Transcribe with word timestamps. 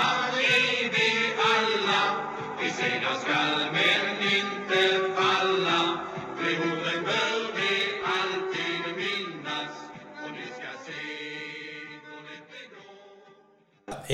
Här 0.00 0.32
är 0.32 0.90
vi 0.96 1.08
alla, 1.54 2.02
segrar 2.78 3.16
skall 3.22 3.60
men 3.72 4.04
inte 4.38 4.80
falla. 5.16 5.80
De 6.36 6.56
bör 7.04 7.40
vi 7.56 7.72
alltid 8.16 8.82
minnas 8.96 9.74
och 10.24 10.30
ni 10.32 10.46
ska 10.56 10.70
se. 10.86 11.00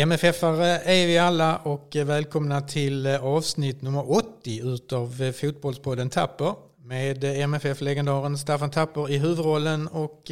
MFF-are 0.02 0.80
är 0.84 1.06
vi 1.06 1.18
alla 1.18 1.56
och 1.56 1.96
välkomna 1.96 2.60
till 2.60 3.06
avsnitt 3.06 3.82
nummer 3.82 4.10
80 4.10 4.60
utav 4.62 5.32
Fotbollspodden 5.32 6.10
Tapper 6.10 6.54
med 6.84 7.24
MFF-legendaren 7.24 8.38
Staffan 8.38 8.70
Tapper 8.70 9.10
i 9.10 9.18
huvudrollen 9.18 9.88
och 9.88 10.30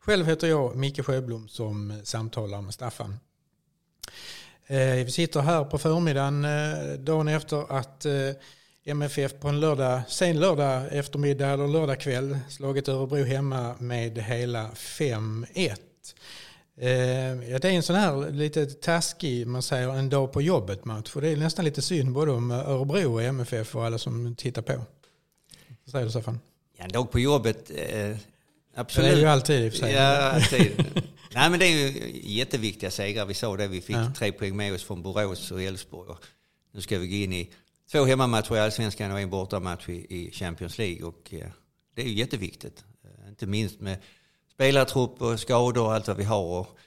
själv 0.00 0.26
heter 0.26 0.46
jag 0.46 0.76
Micke 0.76 1.04
Sjöblom 1.06 1.48
som 1.48 2.00
samtalar 2.04 2.60
med 2.60 2.74
Staffan. 2.74 3.18
Eh, 4.66 5.04
vi 5.04 5.10
sitter 5.10 5.40
här 5.40 5.64
på 5.64 5.78
förmiddagen 5.78 6.44
eh, 6.44 6.98
dagen 6.98 7.28
efter 7.28 7.78
att 7.78 8.04
eh, 8.04 8.12
MFF 8.84 9.40
på 9.40 9.48
en 9.48 9.60
lördag, 9.60 10.02
sen 10.08 10.40
lördag 10.40 10.88
eftermiddag 10.90 11.48
eller 11.48 11.68
lördag 11.68 12.00
kväll 12.00 12.38
slagit 12.48 12.88
Örebro 12.88 13.24
hemma 13.24 13.74
med 13.78 14.18
hela 14.18 14.70
5-1. 14.70 15.76
Ja, 17.48 17.58
det 17.58 17.64
är 17.64 17.72
en 17.72 17.82
sån 17.82 17.96
här 17.96 18.30
lite 18.30 18.66
taskig, 18.66 19.46
man 19.46 19.62
säger 19.62 19.88
en 19.88 20.08
dag 20.08 20.32
på 20.32 20.42
jobbet 20.42 20.84
match. 20.84 21.10
För 21.10 21.20
det 21.20 21.28
är 21.28 21.36
nästan 21.36 21.64
lite 21.64 21.82
synd 21.82 22.12
både 22.12 22.32
om 22.32 22.50
Örebro 22.50 23.12
och 23.12 23.22
MFF 23.22 23.76
och 23.76 23.84
alla 23.84 23.98
som 23.98 24.34
tittar 24.36 24.62
på. 24.62 24.72
Vad 24.72 25.90
säger 25.90 26.04
du 26.04 26.10
Staffan? 26.10 26.40
Ja, 26.76 26.84
en 26.84 26.90
dag 26.90 27.10
på 27.10 27.18
jobbet, 27.18 27.70
eh, 28.74 28.76
Det 28.76 28.80
absolut. 28.80 29.12
är 29.12 29.16
ju 29.16 29.26
alltid 29.26 29.64
i 29.64 29.68
och 29.68 29.72
för 29.72 29.78
sig. 29.78 29.92
Ja, 29.92 30.02
alltid. 30.30 30.84
Nej, 31.34 31.50
men 31.50 31.58
det 31.58 31.66
är 31.66 31.70
ju 31.90 32.20
jätteviktiga 32.24 32.90
segrar. 32.90 33.26
Vi 33.26 33.34
sa 33.34 33.56
det, 33.56 33.68
vi 33.68 33.80
fick 33.80 33.96
Ja. 33.96 34.12
tre 34.16 34.32
poäng 34.32 34.56
med 34.56 34.74
oss 34.74 34.84
från 34.84 35.02
Borås 35.02 35.50
och 35.50 35.62
Elfsborg. 35.62 36.16
Nu 36.72 36.80
ska 36.80 36.98
vi 36.98 37.08
gå 37.08 37.14
in 37.14 37.32
i 37.32 37.50
två 37.92 38.04
hemmamatcher 38.04 38.56
i 38.56 38.60
Allsvenskan 38.60 39.12
och 39.12 39.20
en 39.20 39.30
bortamatch 39.30 39.88
i, 39.88 40.30
Champions 40.32 40.78
League. 40.78 41.02
Och, 41.06 41.34
det 41.94 42.02
är 42.02 42.06
ju 42.06 42.14
jätteviktigt. 42.14 42.84
Eh, 43.04 43.28
inte 43.28 43.46
minst 43.46 43.80
med 43.80 43.98
spelartrupp 44.52 45.22
och 45.22 45.40
skador 45.40 45.84
och 45.84 45.94
allt 45.94 46.08
vad 46.08 46.16
vi 46.16 46.24
har. 46.24 46.60
Och 46.60 46.78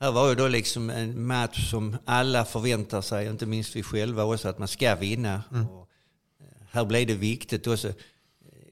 här 0.00 0.12
var 0.12 0.28
ju 0.28 0.34
då 0.34 0.48
liksom 0.48 0.90
en 0.90 1.26
match 1.26 1.70
som 1.70 1.96
alla 2.04 2.44
förväntar 2.44 3.00
sig, 3.00 3.26
inte 3.26 3.46
minst 3.46 3.76
vi 3.76 3.82
själva 3.82 4.24
också, 4.24 4.48
att 4.48 4.58
man 4.58 4.68
ska 4.68 4.94
vinna. 4.94 5.42
Och, 5.50 5.88
eh, 6.40 6.66
här 6.70 6.84
blev 6.84 7.06
det 7.06 7.14
viktigt 7.14 7.66
också 7.66 7.92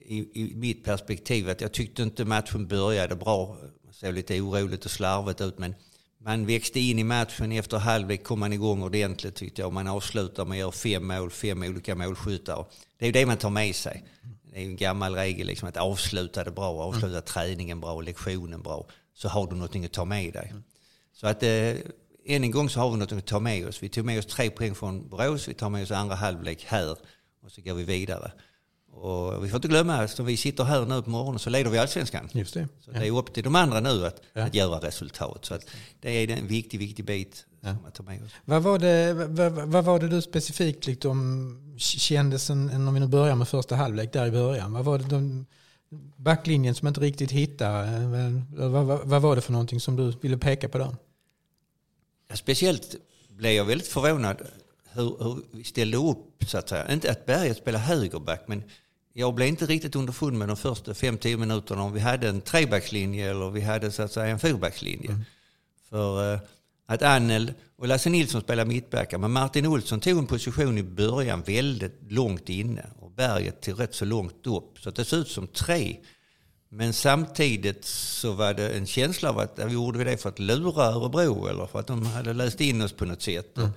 i, 0.09 0.43
i 0.43 0.55
mitt 0.55 0.85
perspektiv 0.85 1.51
att 1.51 1.61
jag 1.61 1.73
tyckte 1.73 2.03
inte 2.03 2.25
matchen 2.25 2.67
började 2.67 3.17
bra. 3.17 3.57
Det 3.87 3.93
såg 3.93 4.15
lite 4.15 4.41
oroligt 4.41 4.85
och 4.85 4.91
slarvigt 4.91 5.41
ut 5.41 5.59
men 5.59 5.75
man 6.19 6.47
växte 6.47 6.81
in 6.81 6.99
i 6.99 7.05
matchen. 7.05 7.53
Efter 7.53 7.79
halvlek 7.79 8.25
kom 8.25 8.41
man 8.41 8.53
igång 8.53 8.83
ordentligt 8.83 9.35
tyckte 9.35 9.63
jag. 9.63 9.73
Man 9.73 9.87
avslutar 9.87 10.45
med 10.45 10.55
att 10.55 10.61
göra 10.61 10.73
fem 10.73 11.07
mål, 11.07 11.31
fem 11.31 11.63
olika 11.63 11.95
målskyttar. 11.95 12.67
Det 12.99 13.05
är 13.05 13.07
ju 13.07 13.13
det 13.13 13.27
man 13.27 13.37
tar 13.37 13.51
med 13.51 13.75
sig. 13.75 14.05
Det 14.43 14.57
är 14.57 14.63
ju 14.63 14.71
en 14.71 14.77
gammal 14.77 15.15
regel 15.15 15.47
liksom, 15.47 15.69
att 15.69 15.77
avsluta 15.77 16.45
det 16.45 16.51
bra, 16.51 16.83
avsluta 16.83 17.21
träningen 17.21 17.81
bra, 17.81 18.01
lektionen 18.01 18.63
bra. 18.63 18.87
Så 19.15 19.29
har 19.29 19.47
du 19.47 19.55
någonting 19.55 19.85
att 19.85 19.93
ta 19.93 20.05
med 20.05 20.33
dig. 20.33 20.55
Så 21.13 21.27
att 21.27 21.43
eh, 21.43 21.75
än 22.27 22.45
en 22.45 22.51
gång 22.51 22.71
så 22.71 22.81
har 22.81 22.91
vi 22.91 22.97
något 22.97 23.13
att 23.13 23.27
ta 23.27 23.41
med 23.41 23.69
oss. 23.69 23.83
Vi 23.83 23.89
tog 23.89 24.05
med 24.05 24.19
oss 24.19 24.27
tre 24.27 24.51
poäng 24.51 24.75
från 24.75 25.09
Borås, 25.09 25.49
vi 25.49 25.55
tar 25.55 25.71
med 25.71 25.83
oss 25.83 25.91
andra 25.91 26.15
halvlek 26.15 26.65
här 26.65 26.97
och 27.43 27.53
så 27.53 27.61
går 27.61 27.75
vi 27.75 27.85
vidare. 27.85 28.33
Och 29.01 29.45
vi 29.45 29.49
får 29.49 29.57
inte 29.57 29.69
glömma 29.69 29.95
att 29.95 30.21
om 30.21 30.27
vi 30.27 30.37
sitter 30.37 30.65
här 30.65 30.87
nu 30.87 31.03
på 31.03 31.11
morgonen 31.11 31.39
så 31.39 31.51
leder 31.51 31.71
vi 31.71 31.79
allsvenskan. 31.79 32.29
Just 32.33 32.55
det. 32.55 32.69
Så 32.81 32.91
det 32.91 33.07
är 33.07 33.19
upp 33.19 33.35
till 33.35 33.45
de 33.45 33.55
andra 33.57 33.81
nu 33.81 34.07
att, 34.07 34.21
Ja. 34.33 34.43
att 34.43 34.55
göra 34.55 34.79
resultat. 34.79 35.45
Så 35.45 35.55
att 35.55 35.67
det 36.01 36.11
är 36.11 36.31
en 36.31 36.47
viktig, 36.47 36.79
viktig 36.79 37.05
bit 37.05 37.47
som 37.61 37.85
att 37.87 37.95
ta 37.95 38.03
med 38.03 38.25
oss. 38.25 38.33
Vad 38.45 38.63
var, 38.63 38.79
det, 38.79 39.15
vad, 39.15 39.53
vad 39.53 39.85
var 39.85 39.99
det 40.01 40.09
du 40.09 40.23
specifikt 40.23 40.87
liksom 40.87 41.77
kändes, 41.79 42.51
en, 42.51 42.89
om 42.89 42.95
vi 42.95 43.01
nu 43.01 43.07
börjar 43.07 43.35
med 43.35 43.49
första 43.49 43.77
halvlek 43.77 44.13
där 44.13 44.27
i 44.27 44.31
början. 44.31 44.73
Vad 44.73 44.85
var 44.85 44.99
det 44.99 45.05
de, 45.05 45.47
backlinjen 46.17 46.75
som 46.75 46.89
inte 46.89 47.01
riktigt 47.01 47.31
hittade? 47.31 48.43
Vad, 48.57 48.87
vad, 48.87 49.01
vad 49.09 49.23
var 49.23 49.37
det 49.37 49.43
för 49.43 49.53
någonting 49.53 49.81
som 49.81 49.97
du 49.97 50.13
ville 50.21 50.39
peka 50.39 50.69
på 50.69 50.79
där? 50.79 50.97
Ja, 52.29 52.37
speciellt 52.37 52.95
blev 53.29 53.53
jag 53.53 53.65
väldigt 53.65 53.89
förvånad 53.89 54.37
hur, 54.93 55.25
hur 55.25 55.43
vi 55.53 55.65
ställde 55.65 55.97
upp 55.97 56.45
så 56.47 56.59
att 56.59 56.69
säga. 56.69 56.93
Inte 56.93 57.11
att 57.11 57.27
Berget 57.27 57.57
spelar 57.57 57.79
högerback 57.81 58.45
men 58.47 58.63
jag 59.19 59.35
blev 59.35 59.49
inte 59.49 59.67
riktigt 59.67 59.97
underfund 59.97 60.39
med 60.39 60.49
de 60.49 60.57
första 60.57 60.93
5-10 60.93 61.37
minuterna 61.37 61.83
om 61.83 61.93
vi 61.93 62.01
hade 62.01 62.29
en 62.29 62.41
trebackslinje 62.41 63.31
eller 63.31 63.51
vi 63.51 63.61
hade 63.61 63.91
så 63.93 64.03
att 64.03 64.13
säga 64.13 64.27
en 64.27 64.39
fyrbackslinje. 64.39 65.19
För 65.91 66.33
eh, 66.33 66.41
att 66.87 67.03
Annel 67.03 67.53
och 67.77 67.89
Lasse 67.89 68.11
Nilsson 68.11 68.41
spelar 68.41 68.65
mittbackar 68.65 69.19
men 69.19 69.33
Martin 69.33 69.67
Olsson 69.67 70.01
tog 70.01 70.19
en 70.19 70.27
position 70.27 70.79
i 70.79 70.83
början 70.83 71.43
väldigt 71.43 71.99
långt 72.09 72.49
inne 72.49 72.87
och 72.99 73.11
Berget 73.11 73.61
till 73.61 73.75
rätt 73.75 73.95
så 73.95 74.05
långt 74.05 74.47
upp. 74.47 74.79
Så 74.79 74.91
det 74.91 75.05
såg 75.05 75.19
ut 75.19 75.29
som 75.29 75.47
tre. 75.47 75.97
Men 76.69 76.93
samtidigt 76.93 77.85
så 77.85 78.33
var 78.33 78.55
det 78.55 78.69
en 78.69 78.87
känsla 78.87 79.31
av 79.31 79.39
att 79.39 79.59
ja, 79.59 79.69
gjorde 79.69 79.99
vi 79.99 80.05
det 80.05 80.17
för 80.17 80.29
att 80.29 80.39
lura 80.39 80.85
Örebro 80.85 81.47
eller 81.47 81.67
för 81.67 81.81
att 81.81 81.87
de 81.87 82.07
hade 82.07 82.33
läst 82.33 82.61
in 82.61 82.83
oss 82.83 82.93
på 82.93 83.05
något 83.05 83.23
sätt. 83.23 83.59
Och, 83.59 83.69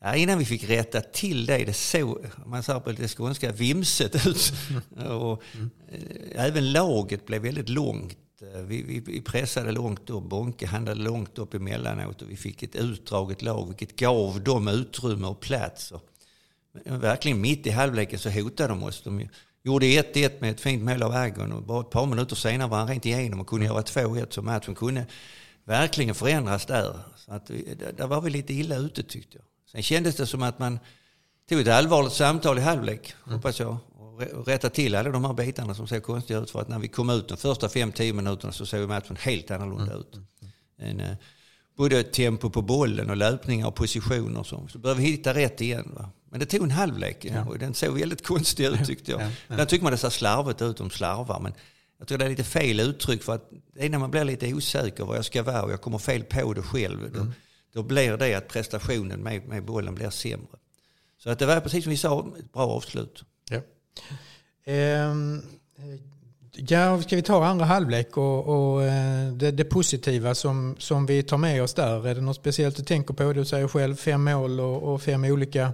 ja, 0.00 0.14
innan 0.14 0.38
vi 0.38 0.44
fick 0.44 0.64
rätta 0.70 1.00
till 1.00 1.46
det, 1.46 1.64
det 1.64 1.72
såg, 1.72 2.26
man 2.46 2.62
säger 2.62 2.80
på 2.80 2.90
lite 2.90 3.08
skånska, 3.08 3.52
vimset 3.52 4.26
ut. 4.26 4.52
Och, 5.10 5.42
eh, 5.52 6.44
även 6.46 6.72
laget 6.72 7.26
blev 7.26 7.42
väldigt 7.42 7.68
långt. 7.68 8.18
Eh, 8.54 8.60
Vi, 8.60 8.82
vi, 8.82 9.00
vi 9.00 9.20
pressade 9.20 9.72
långt 9.72 10.10
upp, 10.10 10.24
Bonke 10.24 10.66
handlade 10.66 11.00
långt 11.00 11.38
upp 11.38 11.54
emellanåt 11.54 12.22
och 12.22 12.30
vi 12.30 12.36
fick 12.36 12.62
ett 12.62 12.76
utdraget 12.76 13.42
lag 13.42 13.66
vilket 13.66 13.96
gav 13.96 14.40
dem 14.42 14.68
utrymme 14.68 15.26
och 15.26 15.40
plats. 15.40 15.92
Och, 15.92 16.02
verkligen 16.84 17.40
mitt 17.40 17.66
i 17.66 17.70
halvleken 17.70 18.18
så 18.18 18.30
hotade 18.30 18.68
de 18.68 18.82
oss. 18.82 19.02
De 19.02 19.28
gjorde 19.62 19.86
1-1 19.86 20.40
med 20.40 20.50
ett 20.50 20.60
fint 20.60 20.82
mål 20.82 21.02
av 21.02 21.12
Agon 21.12 21.52
och 21.52 21.62
bara 21.62 21.80
ett 21.80 21.90
par 21.90 22.06
minuter 22.06 22.36
senare 22.36 22.68
var 22.68 22.78
han 22.78 22.88
rent 22.88 23.06
igenom 23.06 23.40
och 23.40 23.46
kunde 23.46 23.66
göra 23.66 23.82
2-1 23.82 24.26
så 24.30 24.42
matchen 24.42 24.74
kunde 24.74 25.06
verkligen 25.64 26.14
förändras 26.14 26.66
där. 26.66 26.98
Så 27.16 27.32
att 27.32 27.46
där 27.96 28.06
var 28.06 28.20
vi 28.20 28.30
lite 28.30 28.54
illa 28.54 28.76
ute 28.76 29.02
tyckte 29.02 29.36
jag. 29.38 29.44
Sen 29.74 29.82
kändes 29.82 30.16
det 30.16 30.26
som 30.26 30.42
att 30.42 30.58
man 30.58 30.78
tog 31.48 31.60
ett 31.60 31.68
allvarligt 31.68 32.12
samtal 32.12 32.58
i 32.58 32.60
halvlek, 32.60 33.14
hoppas 33.24 33.60
jag. 33.60 33.76
Och 33.98 34.20
rä- 34.20 34.32
och 34.32 34.46
rätta 34.46 34.70
till 34.70 34.94
alla 34.94 35.10
de 35.10 35.24
här 35.24 35.32
bitarna 35.32 35.74
som 35.74 35.86
ser 35.88 36.00
konstiga 36.00 36.38
ut. 36.40 36.50
För 36.50 36.60
att 36.60 36.68
när 36.68 36.78
vi 36.78 36.88
kom 36.88 37.10
ut 37.10 37.28
de 37.28 37.36
första 37.36 37.68
5-10 37.68 38.12
minuterna 38.12 38.52
så 38.52 38.66
såg 38.66 38.88
matchen 38.88 39.16
helt 39.20 39.50
annorlunda 39.50 39.94
ut. 39.94 40.18
En, 40.78 41.00
eh, 41.00 41.14
både 41.76 42.02
tempo 42.02 42.50
på 42.50 42.62
bollen 42.62 43.10
och 43.10 43.16
löpningar 43.16 43.66
och 43.66 43.74
positioner. 43.74 44.40
och 44.40 44.46
Så, 44.46 44.68
så 44.72 44.78
började 44.78 45.00
vi 45.00 45.06
hitta 45.06 45.34
rätt 45.34 45.60
igen. 45.60 45.92
Va? 45.96 46.10
Men 46.30 46.40
det 46.40 46.46
tog 46.46 46.62
en 46.62 46.70
halvlek 46.70 47.24
och 47.48 47.58
den 47.58 47.74
såg 47.74 47.98
väldigt 47.98 48.26
konstig 48.26 48.64
ut 48.66 48.86
tyckte 48.86 49.10
jag. 49.10 49.20
Ja, 49.22 49.30
ja. 49.48 49.56
Där 49.56 49.64
tycker 49.64 49.82
man 49.82 49.92
det 49.92 49.98
ser 49.98 50.10
slarvigt 50.10 50.62
ut 50.62 50.80
om 50.80 50.90
slarvar. 50.90 51.40
Men 51.40 51.52
jag 51.98 52.08
tror 52.08 52.18
det 52.18 52.24
är 52.24 52.28
lite 52.30 52.44
fel 52.44 52.80
uttryck 52.80 53.22
för 53.22 53.34
att 53.34 53.50
det 53.74 53.84
är 53.86 53.90
när 53.90 53.98
man 53.98 54.10
blir 54.10 54.24
lite 54.24 54.54
osäker 54.54 55.04
var 55.04 55.14
jag 55.16 55.24
ska 55.24 55.42
vara 55.42 55.62
och 55.62 55.72
jag 55.72 55.80
kommer 55.80 55.98
fel 55.98 56.22
på 56.24 56.52
det 56.54 56.62
själv. 56.62 57.12
Då, 57.12 57.26
då 57.74 57.82
blir 57.82 58.16
det 58.16 58.34
att 58.34 58.48
prestationen 58.48 59.20
med, 59.20 59.48
med 59.48 59.64
bollen 59.64 59.94
blir 59.94 60.10
sämre. 60.10 60.58
Så 61.18 61.30
att 61.30 61.38
det 61.38 61.46
var 61.46 61.60
precis 61.60 61.84
som 61.84 61.90
vi 61.90 61.96
sa, 61.96 62.32
ett 62.38 62.52
bra 62.52 62.62
avslut. 62.62 63.24
Ja. 63.50 63.60
Ehm, 64.64 65.42
ja, 66.52 67.02
ska 67.02 67.16
vi 67.16 67.22
ta 67.22 67.44
andra 67.44 67.64
halvlek 67.64 68.16
och, 68.16 68.46
och 68.46 68.84
eh, 68.84 69.32
det, 69.32 69.50
det 69.50 69.64
positiva 69.64 70.34
som, 70.34 70.76
som 70.78 71.06
vi 71.06 71.22
tar 71.22 71.38
med 71.38 71.62
oss 71.62 71.74
där? 71.74 72.06
Är 72.06 72.14
det 72.14 72.20
något 72.20 72.36
speciellt 72.36 72.76
du 72.76 72.82
tänker 72.82 73.14
på? 73.14 73.32
Du 73.32 73.44
säger 73.44 73.68
själv 73.68 73.96
fem 73.96 74.24
mål 74.24 74.60
och, 74.60 74.82
och 74.82 75.02
fem, 75.02 75.24
olika, 75.24 75.72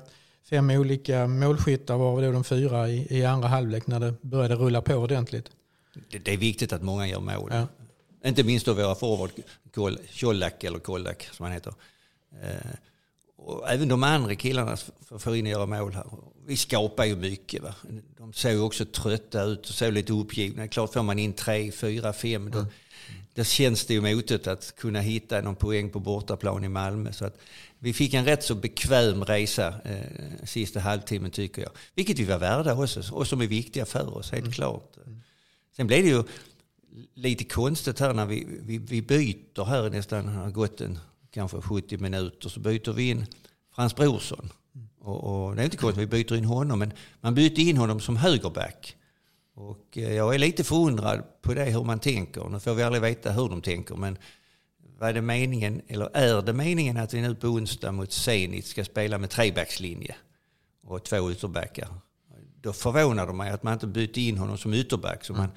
fem 0.50 0.70
olika 0.70 1.26
målskyttar 1.26 1.96
var 1.96 2.22
då 2.22 2.32
de 2.32 2.44
fyra 2.44 2.88
i, 2.88 3.18
i 3.18 3.24
andra 3.24 3.48
halvlek 3.48 3.86
när 3.86 4.00
det 4.00 4.14
började 4.22 4.54
rulla 4.54 4.82
på 4.82 4.94
ordentligt. 4.94 5.50
Det, 6.10 6.18
det 6.18 6.32
är 6.32 6.38
viktigt 6.38 6.72
att 6.72 6.82
många 6.82 7.08
gör 7.08 7.20
mål. 7.20 7.50
Ja. 7.52 7.66
Inte 8.24 8.44
minst 8.44 8.66
då 8.66 8.74
våra 8.74 8.94
forward, 8.94 9.30
Colak 10.20 10.64
eller 10.64 10.78
Kolak 10.78 11.28
som 11.32 11.44
han 11.44 11.52
heter. 11.52 11.74
Eh, 12.42 12.70
och 13.36 13.70
även 13.70 13.88
de 13.88 14.02
andra 14.02 14.34
killarna 14.34 14.76
får- 15.18 15.36
in 15.36 15.46
och 15.46 15.50
göra 15.52 15.66
mål 15.66 15.94
här. 15.94 16.04
Vi 16.46 16.56
skapar 16.56 17.04
ju 17.04 17.16
mycket. 17.16 17.62
Va? 17.62 17.74
De 18.18 18.32
ju 18.50 18.60
också 18.60 18.84
trötta 18.84 19.42
ut 19.42 19.68
och 19.68 19.74
ser 19.74 19.92
lite 19.92 20.12
uppgivna. 20.12 20.68
Klart 20.68 20.92
får 20.92 21.02
man 21.02 21.18
in 21.18 21.32
tre, 21.32 21.72
fyra, 21.72 22.12
fem. 22.12 22.50
Då, 22.50 22.66
då 23.34 23.44
känns 23.44 23.84
det 23.86 23.94
ju 23.94 24.00
motigt 24.00 24.46
att 24.46 24.74
kunna 24.76 25.00
hitta 25.00 25.40
någon 25.40 25.56
poäng 25.56 25.90
på 25.90 26.00
bortaplan 26.00 26.64
i 26.64 26.68
Malmö. 26.68 27.12
Så 27.12 27.24
att 27.24 27.38
vi 27.78 27.92
fick 27.92 28.14
en 28.14 28.24
rätt 28.24 28.44
så 28.44 28.54
bekväm 28.54 29.24
resa 29.24 29.74
eh, 29.84 30.44
sista 30.44 30.80
halvtimmen 30.80 31.30
tycker 31.30 31.62
jag. 31.62 31.70
Vilket 31.94 32.18
vi 32.18 32.24
var 32.24 32.38
värda 32.38 32.74
också 32.74 33.02
och 33.12 33.26
som 33.26 33.40
är 33.40 33.46
viktiga 33.46 33.86
för 33.86 34.16
oss, 34.16 34.30
helt 34.32 34.54
klart. 34.54 34.96
Sen 35.76 35.86
blev 35.86 36.02
det 36.02 36.08
ju 36.08 36.22
lite 37.14 37.44
konstigt 37.44 38.00
här 38.00 38.14
när 38.14 38.26
vi, 38.26 38.46
vi, 38.60 38.78
vi 38.78 39.02
byter 39.02 39.64
här 39.64 39.90
nästan, 39.90 40.26
det 40.26 40.32
har 40.32 40.50
gått 40.50 40.80
en 40.80 40.98
kanske 41.30 41.60
70 41.60 41.98
minuter, 41.98 42.48
så 42.48 42.60
byter 42.60 42.92
vi 42.92 43.10
in 43.10 43.26
Frans 43.74 43.96
Brorsson. 43.96 44.50
Och, 45.00 45.46
och 45.46 45.56
det 45.56 45.62
är 45.62 45.64
inte 45.64 45.76
konstigt, 45.76 46.02
vi 46.02 46.06
byter 46.06 46.36
in 46.36 46.44
honom, 46.44 46.78
men 46.78 46.92
man 47.20 47.34
byter 47.34 47.60
in 47.60 47.76
honom 47.76 48.00
som 48.00 48.16
högerback. 48.16 48.96
Och 49.54 49.98
eh, 49.98 50.12
jag 50.12 50.34
är 50.34 50.38
lite 50.38 50.64
förundrad 50.64 51.22
på 51.42 51.54
det 51.54 51.64
hur 51.64 51.84
man 51.84 51.98
tänker. 51.98 52.48
Nu 52.48 52.60
får 52.60 52.74
vi 52.74 52.82
aldrig 52.82 53.02
veta 53.02 53.32
hur 53.32 53.48
de 53.48 53.62
tänker, 53.62 53.94
men 53.94 54.18
var 54.98 55.12
det 55.12 55.22
meningen, 55.22 55.82
eller 55.88 56.16
är 56.16 56.42
det 56.42 56.52
meningen 56.52 56.96
att 56.96 57.14
vi 57.14 57.20
nu 57.20 57.34
på 57.34 57.46
onsdag 57.46 57.92
mot 57.92 58.12
Zenit 58.12 58.66
ska 58.66 58.84
spela 58.84 59.18
med 59.18 59.30
trebackslinje 59.30 60.14
och 60.82 61.04
två 61.04 61.32
ytterbackar? 61.32 61.88
Då 62.62 62.72
förvånar 62.72 63.26
det 63.26 63.32
mig 63.32 63.50
att 63.50 63.62
man 63.62 63.72
inte 63.72 63.86
bytte 63.86 64.20
in 64.20 64.38
honom 64.38 64.58
som 64.58 64.74
ytterback. 64.74 65.24
Så 65.24 65.32
man 65.32 65.48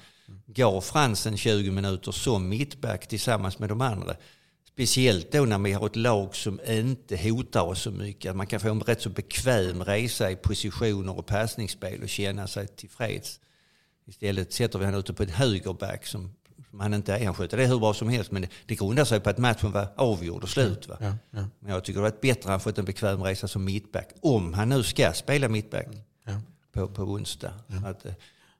gav 0.46 0.80
Fransen 0.80 1.36
20 1.36 1.70
minuter 1.70 2.12
som 2.12 2.48
mittback 2.48 3.06
tillsammans 3.06 3.58
med 3.58 3.68
de 3.68 3.80
andra. 3.80 4.16
Speciellt 4.74 5.32
då 5.32 5.44
när 5.44 5.58
vi 5.58 5.72
har 5.72 5.86
ett 5.86 5.96
lag 5.96 6.36
som 6.36 6.60
inte 6.68 7.16
hotar 7.16 7.62
oss 7.62 7.82
så 7.82 7.90
mycket. 7.90 8.30
Att 8.30 8.36
man 8.36 8.46
kan 8.46 8.60
få 8.60 8.68
en 8.68 8.80
rätt 8.80 9.02
så 9.02 9.08
bekväm 9.10 9.84
resa 9.84 10.30
i 10.30 10.36
positioner 10.36 11.18
och 11.18 11.26
passningsspel 11.26 12.02
och 12.02 12.08
känna 12.08 12.46
sig 12.46 12.66
tillfreds. 12.66 13.40
Istället 14.06 14.52
sätter 14.52 14.78
vi 14.78 14.84
honom 14.84 15.00
ute 15.00 15.12
på 15.12 15.22
ett 15.22 15.30
högerback 15.30 16.06
som, 16.06 16.30
som 16.70 16.80
han 16.80 16.94
inte 16.94 17.14
är. 17.14 17.24
Han 17.24 17.34
sköter 17.34 17.56
det 17.56 17.66
hur 17.66 17.78
bra 17.78 17.94
som 17.94 18.08
helst 18.08 18.30
men 18.30 18.42
det, 18.42 18.48
det 18.66 18.74
grundar 18.74 19.04
sig 19.04 19.20
på 19.20 19.30
att 19.30 19.38
matchen 19.38 19.72
var 19.72 19.88
avgjord 19.96 20.42
och 20.42 20.48
slut. 20.48 20.88
Va? 20.88 20.96
Ja, 21.00 21.16
ja, 21.30 21.48
Men 21.58 21.72
jag 21.72 21.84
tycker 21.84 22.00
det 22.00 22.02
varit 22.02 22.20
bättre 22.20 22.40
att 22.40 22.50
han 22.50 22.60
fått 22.60 22.78
en 22.78 22.84
bekväm 22.84 23.22
resa 23.22 23.48
som 23.48 23.64
mittback. 23.64 24.08
Om 24.22 24.54
han 24.54 24.68
nu 24.68 24.82
ska 24.82 25.12
spela 25.12 25.48
mittback 25.48 25.86
ja. 26.24 26.40
På, 26.74 26.88
på 26.88 27.02
onsdag. 27.02 27.52
Så 27.80 27.86
att, 27.86 28.06
eh, 28.06 28.12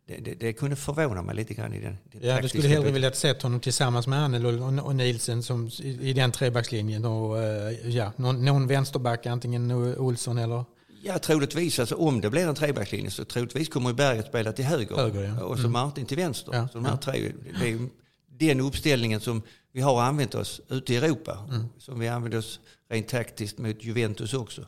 det, 0.06 0.16
det, 0.16 0.34
det 0.34 0.52
kunde 0.52 0.76
förvåna 0.76 1.22
mig 1.22 1.34
lite 1.34 1.54
grann 1.54 1.74
i 1.74 1.80
den, 1.80 1.98
Ja, 2.20 2.40
du 2.40 2.48
skulle 2.48 2.68
hellre 2.68 2.90
vilja 2.90 3.12
sett 3.12 3.42
honom 3.42 3.60
tillsammans 3.60 4.06
med 4.06 4.18
Annel 4.18 4.46
och, 4.46 4.86
och 4.86 4.96
Nielsen 4.96 5.42
som, 5.42 5.70
i, 5.82 6.10
i 6.10 6.12
den 6.12 6.32
trebackslinjen. 6.32 7.04
Och, 7.04 7.42
eh, 7.42 7.88
ja, 7.88 8.12
någon, 8.16 8.44
någon 8.44 8.66
vänsterback, 8.66 9.26
antingen 9.26 9.72
Olsson 9.98 10.38
eller 10.38 10.64
Ja, 11.06 11.18
troligtvis. 11.18 11.78
Alltså, 11.78 11.94
om 11.94 12.20
det 12.20 12.30
blir 12.30 12.48
en 12.48 12.54
trebackslinje 12.54 13.10
så 13.10 13.24
troligtvis 13.24 13.68
kommer 13.68 13.92
Berget 13.92 14.26
spela 14.26 14.52
till 14.52 14.64
höger, 14.64 14.96
Höger, 14.96 15.22
ja. 15.22 15.44
och 15.44 15.58
så 15.58 15.68
Martin 15.68 16.06
till 16.06 16.16
vänster. 16.16 16.54
Ja, 16.54 16.68
Så 16.68 16.78
de 16.78 16.84
här 16.84 16.96
tre, 16.96 17.32
det 17.60 17.70
är 17.70 17.88
den 18.28 18.60
uppställningen 18.60 19.20
som 19.20 19.42
vi 19.72 19.80
har 19.80 20.02
använt 20.02 20.34
oss 20.34 20.60
ute 20.68 20.94
i 20.94 20.96
Europa. 20.96 21.46
Mm. 21.50 21.66
Som 21.78 21.98
vi 21.98 22.08
använder 22.08 22.38
oss 22.38 22.60
rent 22.90 23.08
taktiskt 23.08 23.58
mot 23.58 23.84
Juventus 23.84 24.34
också. 24.34 24.66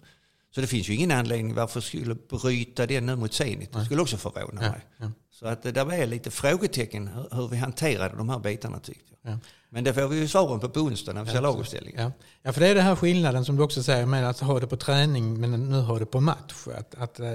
Så 0.56 0.60
det 0.60 0.66
finns 0.66 0.88
ju 0.88 0.94
ingen 0.94 1.10
anledning 1.10 1.54
varför 1.54 1.80
skulle 1.80 2.14
bryta 2.14 2.86
den 2.86 3.06
nu 3.06 3.16
mot 3.16 3.32
Zenit. 3.32 3.72
Det 3.72 3.84
skulle 3.84 4.02
också 4.02 4.16
förvåna 4.16 4.64
Ja, 4.64 4.70
mig. 4.70 4.80
ja. 4.98 5.10
Så 5.30 5.46
att 5.46 5.62
det 5.62 5.72
där 5.72 5.92
är 5.92 6.06
lite 6.06 6.30
frågetecken 6.30 7.08
hur, 7.08 7.36
hur 7.36 7.48
vi 7.48 7.56
hanterade 7.56 8.16
de 8.16 8.28
här 8.28 8.38
bitarna 8.38 8.78
tyckte 8.78 9.12
jag. 9.22 9.32
Ja. 9.32 9.38
Men 9.70 9.84
det 9.84 9.94
får 9.94 10.08
vi 10.08 10.18
ju 10.18 10.28
svaren 10.28 10.60
på 10.60 10.68
på 10.68 10.80
onsdag 10.80 11.12
när 11.12 11.22
vi 11.24 11.28
ser 11.28 11.34
Ja, 11.36 11.40
laguppställningen. 11.40 12.02
Ja. 12.02 12.12
ja, 12.42 12.52
för 12.52 12.60
det 12.60 12.68
är 12.68 12.74
det 12.74 12.80
här 12.82 12.96
skillnaden 12.96 13.44
som 13.44 13.56
du 13.56 13.62
också 13.62 13.82
säger 13.82 14.06
med 14.06 14.28
att 14.30 14.40
ha 14.40 14.60
det 14.60 14.66
på 14.66 14.76
träning 14.76 15.40
men 15.40 15.70
nu 15.70 15.80
ha 15.80 15.98
det 15.98 16.06
på 16.06 16.20
match. 16.20 16.66
Att, 16.78 16.94
att, 16.94 17.20
äh, 17.20 17.34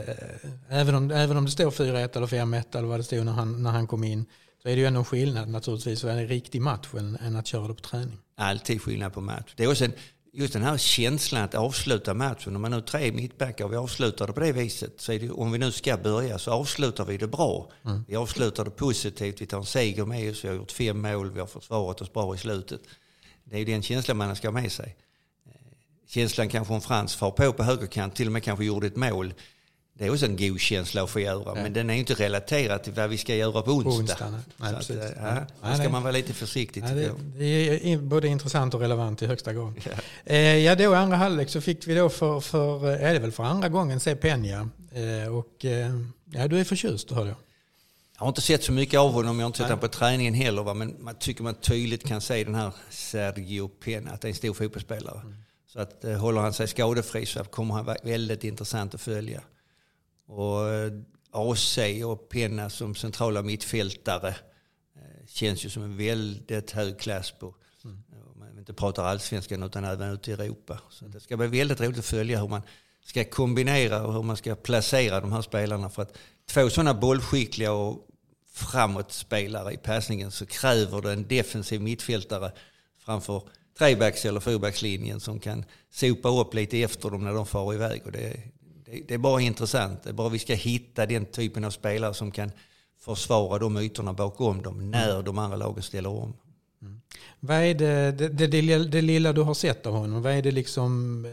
även, 0.70 0.96
om, 0.96 1.12
även 1.12 1.38
om 1.38 1.46
det 1.46 1.52
står 1.52 1.72
4-1 1.72 2.18
eller 2.18 2.28
5-1 2.28 2.78
eller 2.78 2.88
vad 2.88 3.00
det 3.00 3.04
stod 3.04 3.26
när 3.26 3.32
han, 3.32 3.64
när 3.64 3.72
han 3.72 3.88
kom 3.88 4.04
in 4.04 4.26
så 4.64 4.70
är 4.70 4.76
det 4.76 4.80
ju 4.82 4.86
ändå 4.88 5.00
en 5.00 5.06
skillnad 5.06 5.50
naturligtvis 5.50 6.02
det 6.02 6.12
är 6.12 6.18
en 6.18 6.28
riktig 6.28 6.62
match 6.62 6.88
än, 6.98 7.16
än 7.16 7.36
att 7.36 7.48
köra 7.48 7.68
det 7.68 7.74
på 7.74 7.82
träning. 7.82 8.18
Alltid 8.38 8.82
skillnad 8.82 9.14
på 9.14 9.22
match. 9.22 9.54
Det 9.56 9.64
är 9.64 9.70
också 9.72 9.86
en, 9.86 9.94
just 10.34 10.54
den 10.54 10.64
här 10.64 10.78
känslan 10.78 11.44
att 11.44 11.56
avsluta 11.56 12.14
matchen. 12.14 12.56
Om 12.56 12.62
man 12.62 12.72
nu 12.72 12.78
är 12.78 12.82
tre 12.82 13.12
mittbackar 13.12 13.66
och 13.66 13.72
vi 13.72 13.76
avslutar 13.76 14.28
det 14.28 14.34
på 14.34 14.40
det 14.40 14.52
viset. 14.52 15.02
Så 15.02 15.12
det, 15.12 15.30
om 15.30 15.52
vi 15.52 15.58
nu 15.58 15.72
ska 15.72 15.98
börja 15.98 16.40
så 16.40 16.52
avslutar 16.52 17.06
vi 17.06 17.18
det 17.18 17.28
bra. 17.28 17.72
Vi 18.08 18.16
avslutar 18.16 18.66
det 18.66 18.72
positivt. 18.72 19.42
Vi 19.42 19.46
tar 19.46 19.58
en 19.58 19.66
seger 19.66 20.06
med 20.06 20.32
oss. 20.32 20.44
Vi 20.44 20.48
har 20.48 20.56
gjort 20.56 20.72
fem 20.72 21.02
mål. 21.02 21.32
Vi 21.32 21.40
har 21.40 21.48
försvarat 21.48 22.02
oss 22.02 22.14
bra 22.14 22.36
i 22.36 22.38
slutet. 22.38 22.82
Det 23.44 23.56
är 23.56 23.60
ju 23.60 23.66
den 23.66 23.82
känslan 23.82 24.18
man 24.18 24.36
ska 24.36 24.48
ha 24.48 24.54
med 24.54 24.72
sig. 24.72 24.96
Eh, 25.46 25.52
Känslan 26.08 26.50
kanske 26.50 26.74
om 26.74 26.82
Frans 26.82 27.16
far 27.16 27.32
på 27.32 27.54
på 27.54 27.64
högerkant, 27.64 28.16
till 28.16 28.28
och 28.28 28.34
med 28.34 28.44
kanske 28.44 28.66
gjorde 28.66 28.88
ett 28.88 28.96
mål. 28.96 29.34
Det 29.94 30.06
är 30.06 30.12
också 30.12 30.26
en 30.26 30.38
god 30.38 30.60
känsla 30.60 31.04
att 31.04 31.10
få 31.10 31.20
göra. 31.20 31.56
Men 31.56 31.74
den 31.74 31.90
är 31.90 31.94
inte 31.94 32.14
relaterad 32.14 32.84
till 32.84 32.94
vad 32.94 33.10
vi 33.10 33.18
ska 33.18 33.36
göra 33.36 33.62
på 33.62 33.72
onsdag. 33.72 33.92
onsdag, 33.92 34.44
nej. 34.58 34.76
Att, 34.76 34.90
eh, 34.90 34.98
ja, 35.62 35.70
då 35.70 35.78
ska 35.78 35.90
man 35.90 36.04
vara 36.04 36.12
lite 36.12 36.34
försiktig. 36.34 36.84
Ja, 36.84 37.12
det, 37.38 37.94
är 37.94 37.98
både 37.98 38.28
intressant 38.28 38.74
och 38.74 38.82
relevant 38.82 39.22
i 39.22 39.26
högsta 39.26 39.54
grad. 39.54 39.74
Eh, 40.26 40.58
ja, 40.58 40.76
då 40.76 40.84
i 40.84 40.86
andra 40.86 41.18
halvlek 41.18 41.50
så 41.50 41.62
fick 41.62 41.88
vi 41.88 41.96
då 41.96 42.10
för, 42.10 42.40
för 42.40 42.90
eh, 42.90 43.10
är 43.10 43.14
det 43.14 43.20
väl 43.20 43.32
för 43.32 43.44
andra 43.44 43.70
gången 43.70 44.00
se 44.00 44.16
Peña. 44.16 44.70
Och 45.30 45.66
ja, 46.32 46.48
du 46.48 46.60
är 46.60 46.64
förtjust 46.64 47.12
hörde 47.12 47.30
jag. 47.30 47.38
Jag 48.18 48.26
har 48.26 48.28
inte 48.30 48.42
sett 48.42 48.64
så 48.64 48.72
mycket 48.72 49.00
av 49.00 49.12
honom, 49.12 49.40
jag 49.40 49.44
har 49.44 49.48
inte 49.48 49.58
sett 49.58 49.68
honom 49.68 49.80
på 49.80 49.88
träningen 49.88 50.34
heller. 50.34 50.64
Va? 50.64 50.74
Men 50.74 50.96
man 51.00 51.16
tycker 51.16 51.44
man 51.44 51.56
tydligt 51.56 52.08
kan 52.08 52.22
se 52.22 52.44
den 52.44 52.56
här 52.56 52.72
Sergio 52.90 53.68
Pena, 53.68 54.12
att 54.12 54.22
det 54.22 54.28
är 54.28 54.30
en 54.30 54.36
stor 54.36 54.54
fotbollsspelare. 54.54 55.22
Så 55.68 55.80
att 55.80 56.06
håller 56.20 56.42
han 56.42 56.54
sig 56.54 56.68
skadefri 56.68 57.26
så 57.26 57.44
kommer 57.44 57.74
han 57.76 57.86
vara 57.86 57.98
väldigt 58.04 58.44
intressant 58.44 58.96
att 58.96 59.02
följa. 59.02 59.42
Och 60.32 60.70
eh, 60.70 60.92
AC 61.32 61.78
och 62.06 62.30
Pena 62.30 62.70
som 62.70 62.96
centrala 62.96 63.42
mittfältare 63.42 64.36
eh, 64.96 65.28
känns 65.28 65.66
ju 65.66 65.70
som 65.70 65.84
en 65.84 65.98
väldigt 65.98 66.72
hög 66.72 67.00
klass 67.00 67.32
på, 67.32 67.56
om 67.84 68.40
man 68.40 68.60
inte 68.60 68.74
pratar 68.74 69.04
allsvenskan 69.04 69.64
utan 69.64 69.84
även 69.84 70.12
ute 70.14 70.32
i 70.32 70.34
Europa. 70.34 70.80
Så 70.90 71.06
det 71.06 71.20
ska 71.20 71.38
bli 71.38 71.48
väldigt 71.48 71.82
roligt 71.82 72.00
att 72.00 72.06
följa 72.06 72.42
hur 72.42 72.48
man 72.48 72.62
ska 73.06 73.24
kombinera 73.24 74.06
och 74.06 74.14
hur 74.14 74.24
man 74.24 74.38
ska 74.38 74.56
placera 74.56 75.20
de 75.20 75.32
här 75.32 75.42
spelarna. 75.42 75.90
För 75.90 76.02
att 76.02 76.18
två 76.50 76.70
sådana 76.70 76.94
bollskickliga 76.94 77.72
och 77.72 78.08
framåtspelare 78.52 79.74
i 79.74 79.78
passningen 79.78 80.32
så 80.32 80.46
kräver 80.46 81.02
det 81.02 81.12
en 81.12 81.28
defensiv 81.28 81.82
mittfältare 81.82 82.52
framför 83.00 83.44
trebacks 83.78 84.26
eller 84.26 84.40
fyrbackslinjen 84.40 85.20
som 85.20 85.40
kan 85.40 85.66
sopa 85.92 86.30
upp 86.30 86.54
lite 86.54 86.82
efter 86.82 87.10
dem 87.10 87.24
när 87.24 87.34
de 87.34 87.46
far 87.46 87.74
iväg. 87.74 88.02
Och 88.06 88.12
det, 88.12 88.38
det, 89.08 89.14
är 89.14 89.18
bara 89.18 89.42
intressant. 89.42 90.04
Det 90.04 90.10
är 90.10 90.14
bara 90.14 90.30
vi 90.30 90.40
ska 90.40 90.54
hitta 90.54 91.06
den 91.06 91.26
typen 91.26 91.64
av 91.64 91.72
spelare 91.72 92.14
som 92.14 92.32
kan 92.32 92.52
försvara 93.00 93.60
de 93.60 93.78
ytorna 93.78 94.14
bakom 94.14 94.62
dem 94.62 94.92
när 94.92 95.22
de 95.22 95.38
andra 95.38 95.58
lagen 95.58 95.84
ställer 95.84 96.10
om. 96.10 96.34
Mm. 96.82 97.02
Vad 97.40 97.58
är 97.58 97.74
det, 97.74 98.12
det, 98.12 98.30
det, 98.30 98.48
det, 98.48 98.62
lilla- 98.62 98.86
det 98.90 99.02
lilla 99.02 99.34
du 99.34 99.42
har 99.42 99.54
sett 99.54 99.86
av 99.86 99.94
honom? 99.94 100.22
Vad 100.22 100.34
är 100.34 100.42
det 100.42 100.52
liksom 100.52 101.26
eh, 101.26 101.32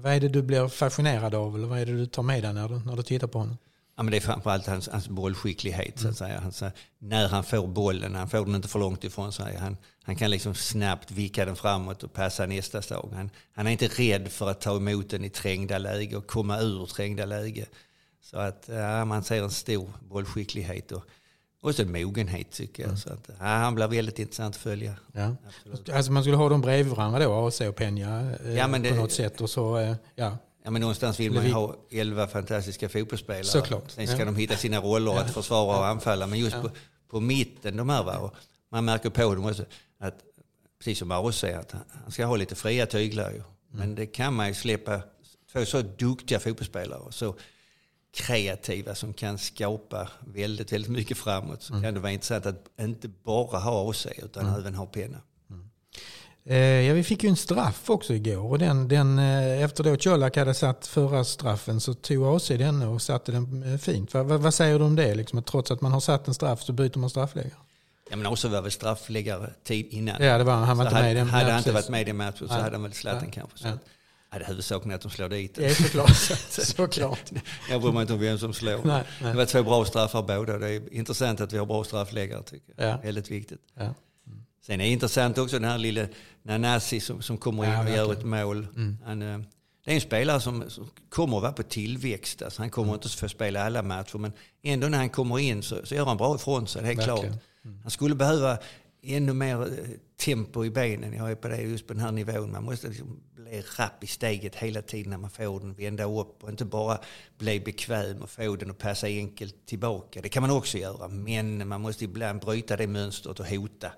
vad 0.00 0.12
är 0.12 0.20
det 0.20 0.28
du 0.28 0.42
blir 0.42 0.68
fascinerad 0.68 1.34
av? 1.34 1.54
Eller 1.56 1.66
vad 1.66 1.78
är 1.78 1.86
det 1.86 1.92
du 1.96 2.06
tar 2.06 2.22
med 2.22 2.42
dig 2.42 2.52
när 2.52 2.68
du, 2.68 2.78
när 2.78 2.96
du 2.96 3.02
tittar 3.02 3.26
på 3.26 3.38
honom? 3.38 3.56
Ja, 3.96 4.02
men 4.02 4.10
det 4.10 4.16
är 4.16 4.20
framförallt 4.20 4.66
hans, 4.66 4.88
hans 4.88 5.08
bollskicklighet. 5.08 5.98
Så 6.00 6.08
att 6.08 6.16
säga. 6.16 6.40
Hans, 6.40 6.62
när 6.98 7.28
han 7.28 7.44
får 7.44 7.66
bollen, 7.66 8.14
han 8.14 8.28
får 8.28 8.44
den 8.44 8.54
inte 8.54 8.68
för 8.68 8.78
långt 8.78 9.04
ifrån 9.04 9.32
sig. 9.32 9.56
Han, 9.56 9.76
han 10.02 10.16
kan 10.16 10.30
liksom 10.30 10.54
snabbt 10.54 11.10
vicka 11.10 11.44
den 11.44 11.56
framåt 11.56 12.02
och 12.02 12.12
passa 12.12 12.46
nästa 12.46 12.82
slag. 12.82 13.08
Han, 13.14 13.30
han 13.52 13.66
är 13.66 13.70
inte 13.70 13.88
rädd 13.88 14.28
för 14.28 14.50
att 14.50 14.60
ta 14.60 14.76
emot 14.76 15.10
den 15.10 15.24
i 15.24 15.30
trängda 15.30 15.78
läge 15.78 16.16
och 16.16 16.26
komma 16.26 16.58
ur 16.60 16.86
trängda 16.86 17.24
läge. 17.24 17.66
Så 18.22 18.38
att 18.38 18.64
ja, 18.68 19.04
man 19.04 19.24
ser 19.24 19.42
en 19.42 19.50
stor 19.50 19.92
bollskicklighet 20.00 20.92
och 20.92 21.02
också 21.60 21.82
en 21.82 21.92
mogenhet 21.92 22.50
tycker 22.50 22.82
jag. 22.88 22.98
Så 22.98 23.12
att, 23.12 23.28
ja, 23.38 23.44
han 23.44 23.74
blir 23.74 23.88
väldigt 23.88 24.18
intressant 24.18 24.54
att 24.54 24.60
följa. 24.62 24.94
Ja. 25.12 25.36
Absolut. 25.48 25.88
Alltså 25.88 26.12
man 26.12 26.22
skulle 26.22 26.36
ha 26.36 26.48
dem 26.48 26.60
bredvid 26.60 26.92
varandra 26.92 27.18
då, 27.18 27.46
AC 27.46 27.60
och 27.60 27.78
Peña 27.78 28.36
eh, 28.46 28.54
Ja, 28.54 28.66
men 28.68 28.82
på 28.82 28.88
det- 28.88 28.94
något 28.94 29.12
sätt. 29.12 29.40
Och 29.40 29.50
så, 29.50 29.76
eh, 29.78 29.94
ja. 30.14 30.38
Ja, 30.64 30.70
men 30.70 30.80
någonstans 30.80 31.20
vill 31.20 31.32
man 31.32 31.46
ju 31.46 31.52
ha 31.52 31.76
elva 31.90 32.26
fantastiska 32.26 32.88
fotbollsspelare. 32.88 33.44
Såklart, 33.44 33.90
Sen 33.90 34.06
ska 34.06 34.18
ja. 34.18 34.24
de 34.24 34.36
hitta 34.36 34.56
sina 34.56 34.80
roller 34.80 35.18
att 35.18 35.34
försvara 35.34 35.78
och 35.78 35.86
anfalla. 35.86 36.26
Men 36.26 36.38
just 36.38 36.62
på, 36.62 36.70
på 37.10 37.20
mitten, 37.20 37.76
de 37.76 37.88
här, 37.88 38.02
va? 38.02 38.18
Och 38.18 38.34
man 38.70 38.84
märker 38.84 39.10
på 39.10 39.34
dem 39.34 39.46
också 39.46 39.64
att, 40.00 40.14
precis 40.78 40.98
som 40.98 41.08
Mauro 41.08 41.32
säger, 41.32 41.58
att 41.58 41.74
han 42.02 42.12
ska 42.12 42.26
ha 42.26 42.36
lite 42.36 42.54
fria 42.54 42.86
tyglar. 42.86 43.30
Ju. 43.30 43.42
Men 43.70 43.94
det 43.94 44.06
kan 44.06 44.34
man 44.34 44.48
ju 44.48 44.54
släppa. 44.54 45.00
Två 45.52 45.64
så 45.64 45.82
duktiga 45.82 46.40
fotbollsspelare 46.40 46.98
och 46.98 47.14
så 47.14 47.34
kreativa 48.14 48.94
som 48.94 49.14
kan 49.14 49.38
skapa 49.38 50.08
väldigt, 50.20 50.72
väldigt 50.72 50.90
mycket 50.92 51.18
framåt. 51.18 51.62
Så 51.62 51.72
kan 51.72 51.94
det 51.94 52.00
vara 52.00 52.12
intressant 52.12 52.46
att 52.46 52.68
inte 52.80 53.08
bara 53.08 53.58
ha 53.58 53.90
AC 53.90 54.06
utan 54.06 54.46
även 54.46 54.74
ha 54.74 54.86
penna. 54.86 55.18
Eh, 56.44 56.56
ja, 56.58 56.94
vi 56.94 57.02
fick 57.04 57.22
ju 57.22 57.28
en 57.28 57.36
straff 57.36 57.90
också 57.90 58.14
igår. 58.14 58.50
Och 58.50 58.58
den, 58.58 58.88
den, 58.88 59.18
eh, 59.18 59.62
efter 59.62 59.84
då 59.84 59.96
Colak 59.96 60.36
hade 60.36 60.54
satt 60.54 60.86
förra 60.86 61.24
straffen 61.24 61.80
så 61.80 61.94
tog 61.94 62.24
AC 62.36 62.48
den 62.48 62.82
och 62.82 63.02
satte 63.02 63.32
den 63.32 63.72
eh, 63.72 63.78
fint. 63.78 64.14
Va, 64.14 64.22
va, 64.22 64.36
vad 64.36 64.54
säger 64.54 64.78
du 64.78 64.84
om 64.84 64.96
det? 64.96 65.14
Liksom, 65.14 65.38
att 65.38 65.46
trots 65.46 65.70
att 65.70 65.80
man 65.80 65.92
har 65.92 66.00
satt 66.00 66.28
en 66.28 66.34
straff 66.34 66.62
så 66.62 66.72
byter 66.72 66.98
man 66.98 67.10
straffläggare? 67.10 67.52
Ja, 68.10 68.16
men 68.16 68.26
också 68.26 68.48
var 68.48 68.62
väl 68.62 68.70
straffläggare 68.70 69.50
tid 69.64 69.86
innan. 69.90 70.22
Ja, 70.22 70.38
det 70.38 70.44
var 70.44 70.52
han. 70.54 70.76
Var 70.78 70.84
Så 70.84 70.88
inte 70.88 70.94
hade, 70.96 71.02
med 71.06 71.12
i 71.12 71.18
den. 71.18 71.28
Hade 71.30 71.44
Ja, 71.44 71.50
han 71.50 71.58
inte 71.58 71.72
varit 71.72 71.88
med 71.88 72.08
i 72.08 72.12
matchen 72.12 72.38
så 72.38 72.54
Nej. 72.54 72.62
hade 72.62 72.74
han 72.76 72.82
väl 72.82 72.92
Zlatan 72.92 73.22
Ja. 73.26 73.30
kanske. 73.32 73.58
Så 73.58 73.68
Ja. 73.68 73.72
ja, 74.32 74.38
det 74.38 74.44
huvudsaken 74.44 74.90
är 74.90 74.94
att 74.94 75.00
de 75.00 75.10
slår 75.10 75.28
dit 75.28 75.54
den. 75.54 75.64
Ja, 75.68 75.74
såklart. 75.74 76.10
såklart. 76.48 77.30
Jag 77.70 77.80
bryr 77.82 77.92
mig 77.92 78.00
inte 78.00 78.12
om 78.12 78.18
vem 78.20 78.38
som 78.38 78.52
slår. 78.52 78.80
Nej, 78.84 79.02
nej. 79.22 79.30
Det 79.30 79.36
var 79.36 79.44
två 79.46 79.62
bra 79.62 79.84
straffar 79.84 80.22
båda. 80.22 80.58
Det 80.58 80.70
är 80.70 80.94
intressant 80.94 81.40
att 81.40 81.52
vi 81.52 81.58
har 81.58 81.66
bra 81.66 81.84
straffläggare 81.84 82.42
tycker 82.42 82.74
jag. 82.76 82.88
Ja. 82.88 82.98
Väldigt 83.02 83.30
viktigt. 83.30 83.60
Ja. 83.78 83.94
Sen 84.66 84.80
är 84.80 84.84
det 84.84 84.90
intressant 84.90 85.38
också 85.38 85.58
den 85.58 85.70
här 85.70 85.78
lilla 85.78 86.06
Nanasi 86.42 87.00
som, 87.00 87.22
som 87.22 87.38
kommer 87.38 87.64
in 87.64 87.70
Ja, 87.70 87.82
och 87.82 87.90
gör 87.90 88.12
ett 88.12 88.24
mål. 88.24 88.66
Han, 89.04 89.22
eh, 89.22 89.38
det 89.84 89.90
är 89.90 89.94
en 89.94 90.00
spelare 90.00 90.40
som, 90.40 90.70
som 90.70 90.90
kommer 91.08 91.36
att 91.36 91.42
vara 91.42 91.52
på 91.52 91.62
tillväxt. 91.62 92.42
Alltså 92.42 92.62
han 92.62 92.70
kommer 92.70 92.94
inte 92.94 93.06
att 93.06 93.12
få 93.12 93.28
spela 93.28 93.64
alla 93.64 93.82
matcher 93.82 94.18
men 94.18 94.32
ändå 94.62 94.88
när 94.88 94.98
han 94.98 95.10
kommer 95.10 95.38
in 95.38 95.62
så, 95.62 95.86
så 95.86 95.94
gör 95.94 96.04
han 96.06 96.16
bra 96.16 96.34
ifrån 96.34 96.66
sig, 96.66 96.84
helt 96.84 96.98
Verkligen. 96.98 97.32
klart. 97.32 97.42
Han 97.82 97.90
skulle 97.90 98.14
behöva 98.14 98.58
ännu 99.02 99.32
mer 99.32 99.62
eh, 99.62 99.88
tempo 100.20 100.64
i 100.64 100.70
benen. 100.70 101.12
Jag 101.12 101.30
är 101.30 101.34
på 101.34 101.48
det 101.48 101.62
just 101.62 101.86
på 101.86 101.92
den 101.92 102.02
här 102.02 102.12
nivån. 102.12 102.52
Man 102.52 102.64
måste 102.64 102.88
liksom 102.88 103.20
bli 103.34 103.62
rapp 103.78 104.04
i 104.04 104.06
steget 104.06 104.56
hela 104.56 104.82
tiden 104.82 105.10
när 105.10 105.18
man 105.18 105.30
får 105.30 105.60
den, 105.60 105.74
vända 105.74 106.04
upp 106.04 106.44
och 106.44 106.50
inte 106.50 106.64
bara 106.64 106.98
bli 107.38 107.60
bekväm 107.60 108.22
och 108.22 108.30
få 108.30 108.56
den 108.56 108.70
att 108.70 108.78
passa 108.78 109.06
enkelt 109.06 109.66
tillbaka. 109.66 110.20
Det 110.20 110.28
kan 110.28 110.42
man 110.42 110.50
också 110.50 110.78
göra, 110.78 111.08
men 111.08 111.68
man 111.68 111.80
måste 111.80 112.04
ibland 112.04 112.40
bryta 112.40 112.76
det 112.76 112.86
mönstret 112.86 113.40
och 113.40 113.46
hota. 113.46 113.92